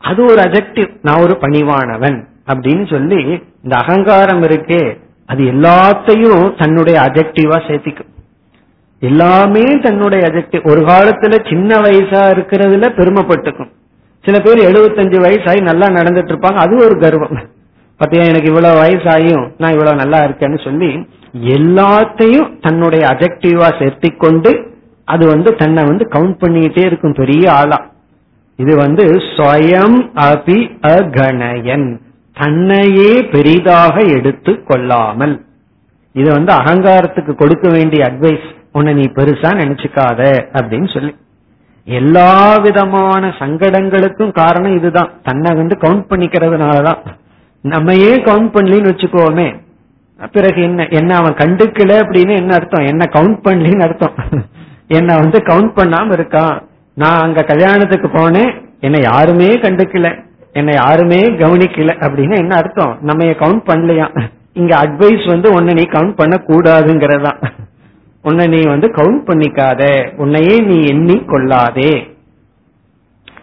அது 0.00 0.20
ஒரு 0.24 0.40
அஜெக்டிவ் 0.42 0.90
நான் 1.02 1.22
ஒரு 1.22 1.34
பணிவானவன் 1.40 2.18
அப்படின்னு 2.46 2.84
சொல்லி 2.90 3.20
இந்த 3.64 3.74
அகங்காரம் 3.76 4.42
இருக்கே 4.42 4.82
அது 5.28 5.42
எல்லாத்தையும் 5.44 6.56
தன்னுடைய 6.56 6.96
அஜெக்டிவா 7.00 7.58
சேர்த்திக்கும். 7.68 8.10
எல்லாமே 9.02 9.62
தன்னுடைய 9.80 10.22
அஜெக்டிவ் 10.28 10.64
ஒரு 10.70 10.80
காலத்துல 10.80 11.48
சின்ன 11.50 11.70
வயசா 11.76 12.22
இருக்கிறதுல 12.34 12.88
பெருமைப்பட்டுக்கும். 12.98 13.70
சில 14.24 14.38
பேர் 14.38 14.66
எழுபத்தஞ்சு 14.68 15.18
வயசாகி 15.26 15.60
நல்லா 15.60 15.86
நடந்துட்டு 15.88 16.32
இருப்பாங்க. 16.32 16.54
அது 16.54 16.74
ஒரு 16.76 16.96
கர்வம். 16.98 17.38
பத்தியா 18.00 18.24
எனக்கு 18.26 18.50
இவ்வளவு 18.50 18.80
வயசாயும் 18.82 19.44
நான் 19.58 19.70
இவ்வளவு 19.70 19.96
நல்லா 19.96 20.18
இருக்கேன்னு 20.26 20.64
சொல்லி 20.64 20.90
எல்லாத்தையும் 21.56 22.48
தன்னுடைய 22.60 23.02
அஜெக்டிவா 23.06 23.68
சேர்த்தி 23.80 24.16
கொண்டு 24.16 24.52
அது 25.04 25.26
வந்து 25.26 25.54
தன்னை 25.54 25.84
வந்து 25.84 26.08
கவுண்ட் 26.10 26.42
பண்ணிட்டே 26.42 26.84
இருக்கும் 26.84 27.12
பெரிய 27.12 27.52
ஆளா. 27.52 27.90
இது 28.56 28.76
வந்து 28.76 29.04
ஸ்வயம் 29.04 30.10
அபி 30.14 30.70
அகணயன். 30.82 32.00
தன்னையே 32.40 33.22
பெரிதாக 33.22 34.00
எடுத்து 34.00 34.62
கொள்ளாமல். 34.64 35.44
இது 36.12 36.30
வந்து 36.30 36.52
அகங்காரத்துக்கு 36.54 37.34
கொடுக்க 37.34 37.68
வேண்டிய 37.68 38.04
அட்வைஸ் 38.04 38.44
உன்னை 38.72 38.94
நீ 38.94 39.02
பெருசா 39.02 39.50
நினைச்சுக்காத 39.52 40.44
அப்படின்னு 40.52 40.92
சொல்லி. 40.92 41.16
எல்லா 41.84 42.56
விதமான 42.56 43.28
சங்கடங்களுக்கும் 43.28 44.32
காரணம் 44.32 44.76
இதுதான். 44.76 45.10
தன்னை 45.22 45.54
வந்து 45.54 45.78
கவுண்ட் 45.80 46.10
பண்ணிக்கிறதுனாலதான். 46.10 46.98
நம்ம 47.60 47.94
ஏன் 47.94 48.24
கவுண்ட் 48.24 48.54
பண்ணலன்னு 48.54 48.90
வச்சுக்கோமே. 48.92 49.60
பிறகு 50.32 50.62
என்ன? 50.62 50.86
என்ன 50.90 51.16
அவன் 51.16 51.34
கண்டுக்கல 51.34 51.92
அப்படின்னு 52.02 52.36
என்ன 52.36 52.54
அர்த்தம்? 52.54 52.86
என்ன 52.86 53.10
கவுண்ட் 53.12 53.40
பண்ணலன்னு 53.44 53.82
அர்த்தம்? 53.82 54.14
என்ன 54.92 55.16
வந்து 55.16 55.38
கவுண்ட் 55.38 55.72
பண்ணாம 55.78 56.14
இருக்கான். 56.18 56.56
நான் 56.96 57.22
அங்க 57.22 57.42
கல்யாணத்துக்கு 57.42 58.08
போனேன். 58.08 58.52
என்னை 58.80 59.00
யாருமே 59.02 59.48
கண்டுக்கல. 59.64 60.08
என்னை 60.52 60.72
யாருமே 60.74 61.20
கவனிக்கல 61.42 61.90
அப்படின்னு 62.06 62.36
என்ன 62.36 62.54
அர்த்தம்? 62.56 62.94
நம்ம 63.00 63.24
கவுண்ட் 63.42 63.64
பண்ணலையா? 63.70 64.06
இங்க 64.52 64.72
அட்வைஸ் 64.82 65.26
வந்து 65.28 65.48
உன்னை 65.52 65.74
நீ 65.74 65.84
கவுண்ட் 65.90 66.16
பண்ண 66.16 66.36
கூடாதுங்கிறதா 66.48 67.32
உன்னை 68.24 68.46
நீ 68.46 68.60
வந்து 68.66 68.88
கவுண்ட் 68.96 69.22
பண்ணிக்காத. 69.28 69.82
உன்னையே 70.16 70.56
நீ 70.60 70.76
எண்ணி 70.86 71.16
கொள்ளாதே 71.24 71.92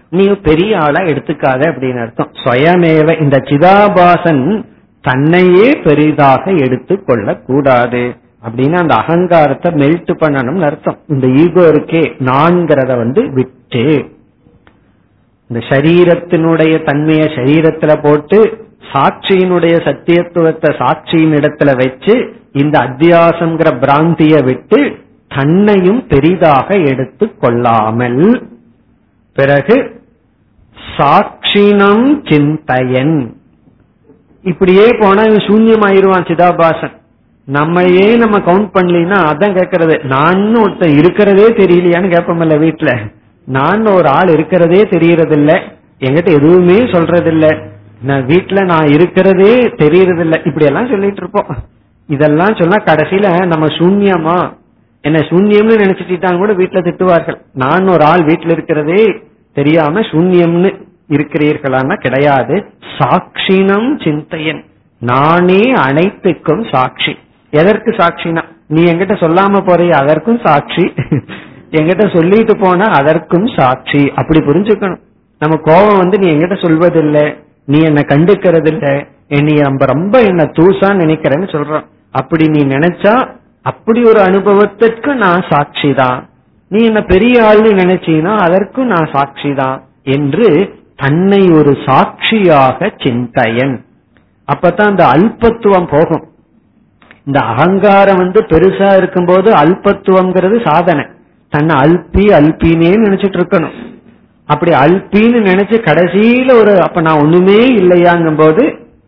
நீ 0.09 0.25
பெரிய 0.47 0.71
ஆளா 0.79 1.01
எடுத்துக்காத 1.11 1.61
அப்படின்னு 1.71 2.01
அர்த்தம். 2.01 2.31
சுயமேவ 2.43 3.07
இந்த 3.21 3.37
சிதாபாசன் 3.49 4.43
தன்னையே 5.03 5.67
பெரிதாக 5.83 6.43
எடுத்து 6.65 6.95
கொள்ள 7.03 7.35
கூடாது 7.49 8.03
அப்படின்னு 8.43 8.77
அந்த 8.81 8.93
அகங்காரத்தை 8.95 9.69
மெல்ட் 9.81 10.11
பண்ணணும்னு 10.21 10.67
அர்த்தம். 10.69 10.99
இந்த 11.13 11.27
ஈகோ 11.41 11.63
இருக்கே 11.73 12.03
நான்கிறத 12.29 12.91
வந்து 12.97 13.21
விட்டு 13.37 13.83
இந்த 15.49 15.59
சரீரத்தினுடைய 15.71 16.73
தன்மையை 16.83 17.27
சரீரத்துல 17.37 17.91
போட்டு 18.01 18.39
சாட்சியினுடைய 18.91 19.75
சத்தியத்துவத்தை 19.87 20.69
சாட்சியின் 20.81 21.33
இடத்துல 21.39 21.71
வச்சு 21.81 22.15
இந்த 22.61 22.75
அத்தியாசங்கிற 22.79 23.69
பிராந்திய 23.83 24.35
விட்டு 24.49 24.79
தன்னையும் 25.31 26.01
பெரிதாக 26.07 26.77
எடுத்து 26.91 27.25
கொள்ளாமல் 27.37 28.21
பிறகு 29.37 29.77
சாட்சினம் 30.95 32.07
சிந்தையன். 32.29 33.17
இப்படியே 34.43 34.87
போனா 35.01 35.21
இவன் 35.29 35.47
சூன்யமாயிருவான் 35.49 36.27
சிதாபாசன். 36.29 36.95
நம்மையே 37.57 38.15
நம்ம 38.15 38.37
கவுண்ட் 38.37 38.69
பண்ணலாம் 38.71 39.27
அதான் 39.31 39.57
கேட்கறது. 39.57 40.03
நான் 40.03 40.55
ஒருத்தன் 40.55 40.97
இருக்கிறதே 40.97 41.47
தெரியலையான்னு 41.51 42.11
கேட்போம்ல 42.13 42.55
வீட்டுல 42.65 43.11
நான் 43.45 43.85
ஒரு 43.85 44.09
ஆள் 44.09 44.27
இருக்கிறதே 44.27 44.81
தெரியறது 44.81 45.35
இல்ல 45.35 45.51
என்கிட்ட 45.99 46.29
எதுவுமே 46.29 46.89
சொல்றது 46.93 47.31
இல்ல 47.31 47.47
நான் 48.01 48.25
வீட்டுல 48.25 48.65
நான் 48.65 48.87
இருக்கிறதே 48.87 49.73
தெரியறது 49.77 50.19
இல்ல 50.19 50.41
இப்படி 50.45 50.65
எல்லாம் 50.65 50.87
சொல்லிட்டு 50.87 51.21
இருப்போம். 51.21 51.57
இதெல்லாம் 52.07 52.55
சொன்னா 52.59 52.77
கடைசியில 52.83 53.45
நம்ம 53.45 53.65
சூன்யமா? 53.65 54.37
என்ன 55.01 55.19
சூன்யம்னு 55.19 55.81
நினைச்சிட்டாங்க 55.83 56.37
கூட 56.37 56.53
வீட்டுல 56.53 56.83
திட்டுவார்கள். 56.85 57.41
நான் 57.53 57.87
ஒரு 57.87 58.03
ஆள் 58.03 58.25
வீட்டுல 58.25 58.51
இருக்கிறதே 58.51 59.21
தெரியாம 59.53 59.99
சூன்யம்னு 59.99 60.71
இருக்கிறீர்களான்னா 61.09 61.95
கிடையாது. 61.95 62.65
சாட்சினம் 62.97 64.03
சிந்தையன். 64.03 64.63
நானே 64.99 65.73
அனைத்துக்கும் 65.73 66.63
சாட்சி. 66.71 67.17
எதற்கு 67.51 67.91
சாட்சினா 67.91 68.43
நீ 68.67 68.81
எங்கிட்ட 68.91 69.15
சொல்லாம 69.23 69.61
போறிய 69.67 69.89
அதற்கும் 69.89 70.41
சாட்சி. 70.45 70.93
எங்கிட்ட 71.71 72.15
சொல்லிட்டு 72.15 72.57
போனா 72.57 72.85
அதற்கும் 72.85 73.47
சாட்சி. 73.47 74.11
அப்படி 74.15 74.39
புரிஞ்சுக்கணும். 74.39 75.01
நம்ம 75.37 75.55
கோபம் 75.55 75.97
வந்து 75.97 76.17
நீ 76.17 76.27
எங்கிட்ட 76.31 76.57
சொல்வதில்லை 76.65 77.35
நீ 77.65 77.79
என்ன 77.79 78.01
கண்டுக்கிறது 78.01 78.71
இல்ல 78.73 79.07
நம்ம 79.61 79.85
ரொம்ப 79.85 80.21
என்ன 80.21 80.43
தூசா 80.43 80.87
நினைக்கிறேன்னு 80.95 81.49
சொல்றான் 81.55 81.85
அப்படி 82.11 82.45
நீ 82.49 82.61
நினைச்சா 82.65 83.29
அப்படி 83.61 84.03
ஒரு 84.03 84.19
அனுபவத்திற்கு 84.19 85.15
நான் 85.15 85.41
சாட்சி 85.49 85.93
தான் 85.93 86.29
நீ 86.67 86.85
என்ன 86.85 87.01
பெரிய 87.01 87.41
ஆள்னு 87.41 87.71
நினைச்சீனா 87.83 88.35
அதற்கும் 88.35 88.87
நான் 88.87 89.11
சாட்சி 89.13 89.53
தான் 89.53 89.83
என்று 90.03 90.77
தன்னை 90.95 91.51
ஒரு 91.51 91.77
சாட்சியாக 91.85 92.91
சிந்தையன். 93.03 93.75
அப்பதான் 94.47 94.91
அந்த 94.91 95.05
அல்பத்துவம் 95.05 95.89
போகும். 95.91 96.28
இந்த 97.29 97.39
அகங்காரம் 97.39 98.17
வந்து 98.17 98.41
பெருசா 98.51 98.97
இருக்கும்போது 98.97 99.49
அல்பத்துவம்ங்கிறது 99.51 100.57
சாதனை. 100.67 101.05
தன்னை 101.49 101.75
அல்பி 101.75 102.25
அல்பினே 102.37 102.91
நினைச்சிட்டு 103.05 103.37
இருக்கணும் 103.39 103.77
அப்படி 104.45 104.71
அல்பின்னு 104.71 105.39
நினைச்சு 105.49 105.77
கடைசியில 105.87 106.51
ஒரு 106.59 106.81
அப்ப 106.81 107.01
நான் 107.01 107.19
ஒண்ணுமே 107.19 107.57
இல்லையாங்கும் 107.75 108.37
போது 108.37 108.63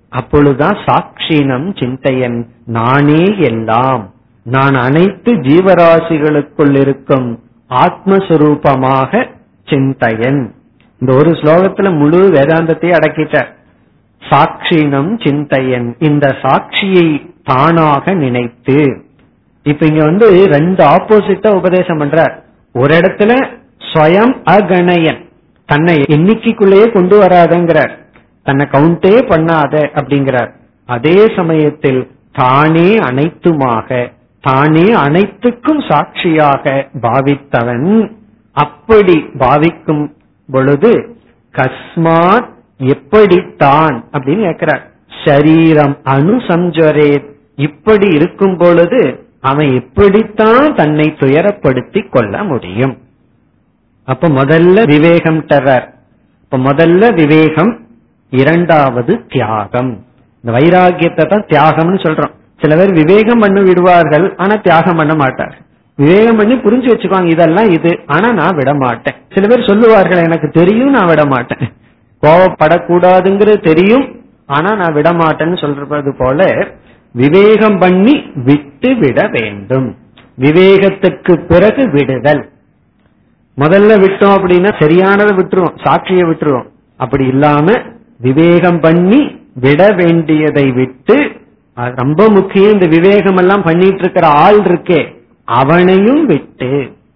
அப்பொழுதுதான் 0.10 0.78
சாட்சினம் 0.88 1.68
சிந்தையன் 1.80 2.40
நானே 2.66 3.24
எல்லாம். 3.38 4.04
நான் 4.46 4.74
அனைத்து 4.74 5.32
ஜீவராசிகளுக்குள் 5.48 6.76
இருக்கும் 6.80 7.28
ஆத்மஸ்வரூபமாக 7.70 9.26
சிந்தையன். 9.68 10.42
இந்த 11.02 11.12
ஒரு 11.16 11.32
ஸ்லோகத்துல 11.32 11.98
முழு 11.98 12.22
வேதாந்தத்தையே 12.34 12.94
அடக்கிட்ட 13.00 13.46
சாட்சினம் 14.22 15.12
சிந்தையன். 15.26 15.96
இந்த 16.00 16.28
சாட்சியை 16.42 17.08
தானாக 17.44 18.14
நினைத்து. 18.14 19.06
இப்ப 19.64 19.86
இங்க 19.86 20.04
வந்து 20.04 20.46
ரெண்டு 20.46 20.86
ஆப்போசிட்டா 20.86 21.54
உபதேசம் 21.54 22.00
பண்றார். 22.00 22.44
ஒரு 22.74 22.98
இடத்துல 22.98 23.46
ஸ்வயம் 23.94 24.34
அகணயன். 24.46 25.30
தன்னை 25.66 25.96
எண்ணிக்கைக்குள்ளேயே 25.96 26.92
கொண்டு 26.92 27.22
வராதங்கிறார். 27.22 27.92
தன்னை 28.44 28.68
கவுண்டே 28.72 29.18
பண்ணாத 29.18 29.88
அப்படிங்கிறார். 29.96 30.52
அதே 30.86 31.34
சமயத்தில் 31.36 32.12
தானே 32.32 32.98
அனைத்துமாக 32.98 34.12
தானே 34.42 34.94
அனைத்துக்கும் 34.94 35.90
சாட்சியாக 35.90 36.88
பாவித்தவன் 37.02 38.12
அப்படி 38.52 39.26
பாவிக்கும் 39.40 40.14
பொழுது 40.52 41.16
கஸ்மாத் 41.52 42.48
எப்படித்தான் 42.78 44.06
அப்படின்னு 44.12 44.44
கேட்கிறார். 44.44 44.92
சரீரம் 45.26 45.98
அனுசஞ்சரே 46.04 47.31
இப்படி 47.68 48.08
இருக்கும் 48.18 48.58
பொழுது 48.62 49.02
அவன் 49.50 49.70
எப்படித்தான் 49.80 50.68
தன்னை 50.80 51.08
துயரப்படுத்தி 51.22 52.02
கொள்ள 52.10 52.44
முடியும். 52.52 52.94
அப்ப 54.08 54.30
முதல்ல 54.40 54.84
விவேகம் 54.94 55.42
டவர் 55.52 55.88
இப்ப 56.44 56.58
முதல்ல 56.68 57.04
விவேகம் 57.22 57.74
இரண்டாவது 58.32 59.14
தியாகம். 59.34 59.92
இந்த 60.44 60.52
வைராகியத்தை 60.58 61.24
தான் 61.34 61.50
தியாகம்னு 61.52 62.00
சொல்றோம். 62.06 62.34
சில 62.62 62.76
பேர் 62.80 62.94
விவேகம் 63.00 63.42
பண்ணி 63.44 63.62
விடுவார்கள் 63.68 64.26
ஆனா 64.44 64.56
தியாகம் 64.68 65.00
பண்ண 65.00 65.14
மாட்டார். 65.22 65.56
விவேகம் 65.98 66.40
பண்ணி 66.40 66.56
புரிஞ்சு 66.66 66.90
வச்சுக்குவாங்க 66.92 67.32
இதெல்லாம் 67.36 67.70
இது. 67.78 67.92
ஆனா 68.16 68.28
நான் 68.40 68.58
விட 68.60 68.72
மாட்டேன். 68.84 69.18
சில 69.36 69.48
பேர் 69.52 69.70
சொல்லுவார்கள் 69.70 70.26
எனக்கு 70.28 70.48
தெரியும் 70.60 70.96
நான் 70.98 71.12
விட 71.12 71.24
மாட்டேன். 71.34 71.64
கோவப்படக்கூடாதுங்கிறது 72.24 73.60
தெரியும் 73.70 74.06
ஆனா 74.56 74.70
நான் 74.82 74.96
விட 75.00 75.10
மாட்டேன்னு 75.22 75.58
சொல்றது 75.64 76.12
போல 76.22 76.40
விவேகம் 77.16 77.78
பண்ணி 77.78 78.16
விட்டு 78.46 78.90
விட 78.96 79.20
வேண்டும். 79.34 79.90
விவேகத்துக்கு 80.40 81.34
பிறகு 81.48 81.84
விடுதல். 81.92 82.44
முதல்ல 83.58 83.98
விட்டோம் 84.04 84.36
அப்படின்னா 84.38 84.72
சரியானதை 84.82 85.34
விட்டுருவோம் 85.40 85.80
சாட்சியை 85.86 86.26
விட்டுருவோம். 86.30 86.70
அப்படி 87.00 87.26
இல்லாம 87.26 87.68
விவேகம் 88.20 88.80
பண்ணி 88.80 89.22
விட 89.54 89.82
வேண்டியதை 89.96 90.66
விட்டு 90.72 91.16
ரொம்ப 91.96 92.22
முக்கியம் 92.30 92.74
இந்த 92.74 92.88
விவேகம் 92.88 93.36
எல்லாம் 93.36 93.64
பண்ணிட்டு 93.64 94.02
இருக்கிற 94.04 94.28
ஆள் 94.44 94.60
இருக்கே 94.60 95.00
அவனையும் 95.62 96.24
விட்டு 96.26 96.70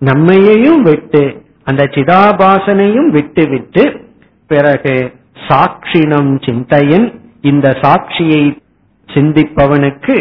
நம்மையையும் 0.06 0.82
விட்டு 0.82 1.24
அந்த 1.64 1.84
சிதாபாசனையும் 1.96 3.10
விட்டு 3.10 3.44
விட்டு 3.50 3.84
பிறகு 4.52 4.96
சாட்சினம் 5.48 6.32
சிந்தையன் 6.46 7.08
இந்த 7.42 7.70
சாட்சியை 7.84 8.44
சிந்திப்பவனுக்கு 9.14 10.16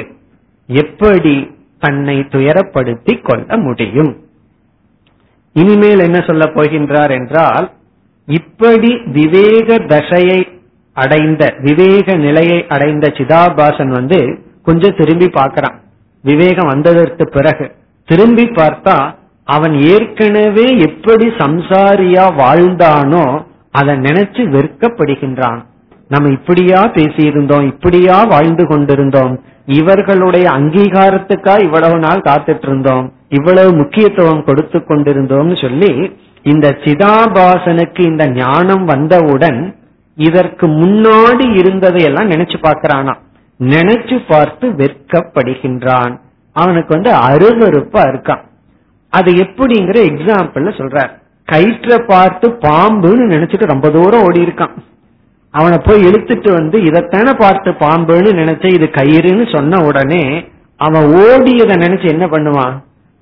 எப்படி 0.68 1.34
தன்னை 1.78 2.16
துயரப்படுத்தி 2.18 3.22
கொள்ள 3.22 3.56
முடியும்? 3.56 4.12
இனிமேல் 5.52 5.98
என்ன 5.98 6.20
சொல்ல 6.20 6.44
போகின்றார் 6.44 7.10
என்றால் 7.10 7.72
இப்படி 8.28 8.90
விவேக 9.06 9.78
தசையை 9.78 10.40
அடைந்த 10.92 11.54
விவேக 11.58 12.16
நிலையை 12.16 12.66
அடைந்த 12.66 13.06
சிதாபாசன் 13.08 13.88
வந்து 13.88 14.18
கொஞ்சம் 14.62 14.96
திரும்பி 14.96 15.28
பார்க்கிறான். 15.28 15.80
விவேகம் 16.22 16.66
வந்ததற்கு 16.66 17.24
பிறகு 17.28 17.74
திரும்பி 18.04 18.44
பார்த்தா 18.44 19.14
அவன் 19.44 19.74
ஏற்கனவே 19.80 20.66
எப்படி 20.78 21.26
சம்சாரியா 21.28 22.24
வாழ்ந்தானோ 22.40 23.44
அதை 23.70 23.94
நினைச்சு 23.94 24.42
வெறுக்கப்படுகின்றான். 24.54 25.64
நம்ம 26.08 26.28
இப்படியா 26.30 26.84
பேசியிருந்தோம் 26.86 27.66
இப்படியா 27.66 28.24
வாழ்ந்து 28.24 28.66
கொண்டிருந்தோம். 28.66 29.40
இவர்களுடைய 29.66 30.50
அங்கீகாரத்துக்கா 30.50 31.62
இவ்வளவு 31.62 31.98
நாள் 31.98 32.20
காத்துட்டு 32.20 32.66
இருந்தோம் 32.66 33.12
இவ்வளவு 33.28 33.72
முக்கியத்துவம் 33.74 34.44
கொடுத்து 34.44 34.78
கொண்டிருந்தோம்னு 34.78 35.60
சொல்லி 35.60 36.16
இந்த 36.42 36.68
சிதாபாசனுக்கு 36.68 38.00
இந்த 38.00 38.28
ஞானம் 38.30 38.84
வந்தவுடன் 38.84 39.76
இதற்கு 40.16 40.66
முன்னாடி 40.66 41.46
இருந்ததையெல்லாம் 41.60 42.30
நினைச்சு 42.30 42.56
பார்க்கிறானா? 42.62 43.14
நினைச்சு 43.60 44.22
பார்த்து 44.28 44.68
வெட்கப்படுகின்றான். 44.68 46.20
அவனுக்கு 46.52 46.94
வந்து 46.94 47.10
அருவறுப்பா 47.10 48.02
இருக்கான். 48.10 48.42
அது 49.10 49.32
எப்படிங்கிற 49.32 49.98
எக்ஸாம்பிள் 50.10 50.78
சொல்றார். 50.80 51.10
கயிற்ற 51.52 52.04
பார்த்து 52.06 52.48
பாம்புன்னு 52.48 53.24
நினைச்சிட்டு 53.34 53.66
ரொம்ப 53.66 53.88
தூரம் 53.88 54.22
ஓடி 54.22 54.44
இருக்கான் 54.44 54.74
அவனை 55.54 55.76
போய் 55.78 56.04
இழுத்துட்டு 56.08 56.50
வந்து 56.52 56.76
இதைத்தானே 56.78 57.32
பார்த்து 57.38 57.70
பாம்புன்னு 57.84 58.30
நினைச்ச 58.40 58.64
இது 58.76 58.86
கயிறுன்னு 58.98 59.44
சொன்ன 59.56 59.80
உடனே 59.84 60.22
அவன் 60.80 61.06
ஓடியதை 61.22 61.74
நினைச்சு 61.84 62.06
என்ன 62.14 62.24
பண்ணுவான்? 62.26 62.74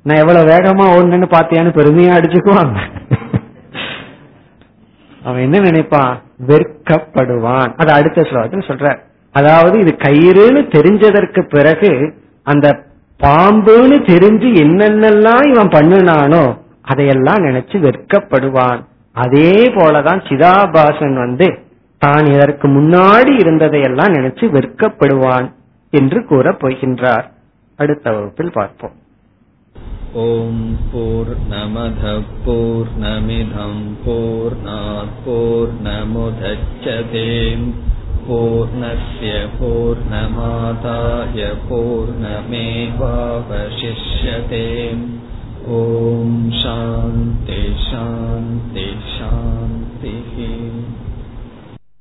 நான் 0.06 0.20
எவ்வளவு 0.22 0.50
வேகமா 0.52 0.84
ஓடுனேன்னு 0.94 1.28
பாத்தியான்னு 1.34 1.76
பெருமையா 1.78 2.12
அடிச்சுக்குவான் 2.16 2.72
அவன் 5.22 5.42
என்ன 5.42 5.58
நினைப்பான்? 5.60 6.14
வெறுக்கப்படுவான். 6.46 7.70
அது 7.76 7.90
அடுத்த 7.92 8.22
ஸ்லோகத்தில் 8.22 8.68
சொல்ற 8.68 8.86
அதாவது 9.34 9.76
இது 9.78 9.92
கயிறுன்னு 9.96 10.62
தெரிஞ்சதற்கு 10.76 11.42
பிறகு 11.48 11.90
அந்த 12.46 12.66
பாம்புன்னு 13.20 13.96
தெரிஞ்சு 14.12 14.48
என்னென்னலாம் 14.64 15.44
இவன் 15.52 15.70
பண்ணினானோ 15.70 16.44
அதையெல்லாம் 16.82 17.44
நினைச்சு 17.44 17.76
வெட்கப்படுவான் 17.78 18.80
அதே 19.16 19.52
போலதான் 19.76 20.20
சிதாபாசன் 20.28 21.16
வந்து 21.16 21.48
தான் 22.01 22.25
இதற்கு 22.33 22.67
முன்னாடி 22.69 23.33
இருந்ததையெல்லாம் 23.37 24.15
நினைச்சு 24.17 24.45
வெட்கப்படுவான் 24.51 25.47
என்று 25.93 26.21
கூற 26.25 26.55
போகின்றார் 26.61 27.27
அடுத்த 27.79 28.05
வகுப்பில் 28.11 28.55
பார்ப்போம் 28.55 28.95
ஓம் 30.21 30.63
போர் 30.91 31.33
நமத 31.49 32.13
போர் 32.45 32.93
நமிதம் 32.99 33.83
போர் 34.05 34.57
போர் 35.25 35.75
நமுதச்சதேம் 35.87 37.67
पूर्णस्य 38.27 39.33
पूर्णमादाय 39.51 41.43
पूर्णमेवावशिष्यते 41.67 42.97
ॐ 45.73 46.33
शान्ति 46.57 47.61
शान्ति 47.83 48.85
शान्तिः 49.09 50.35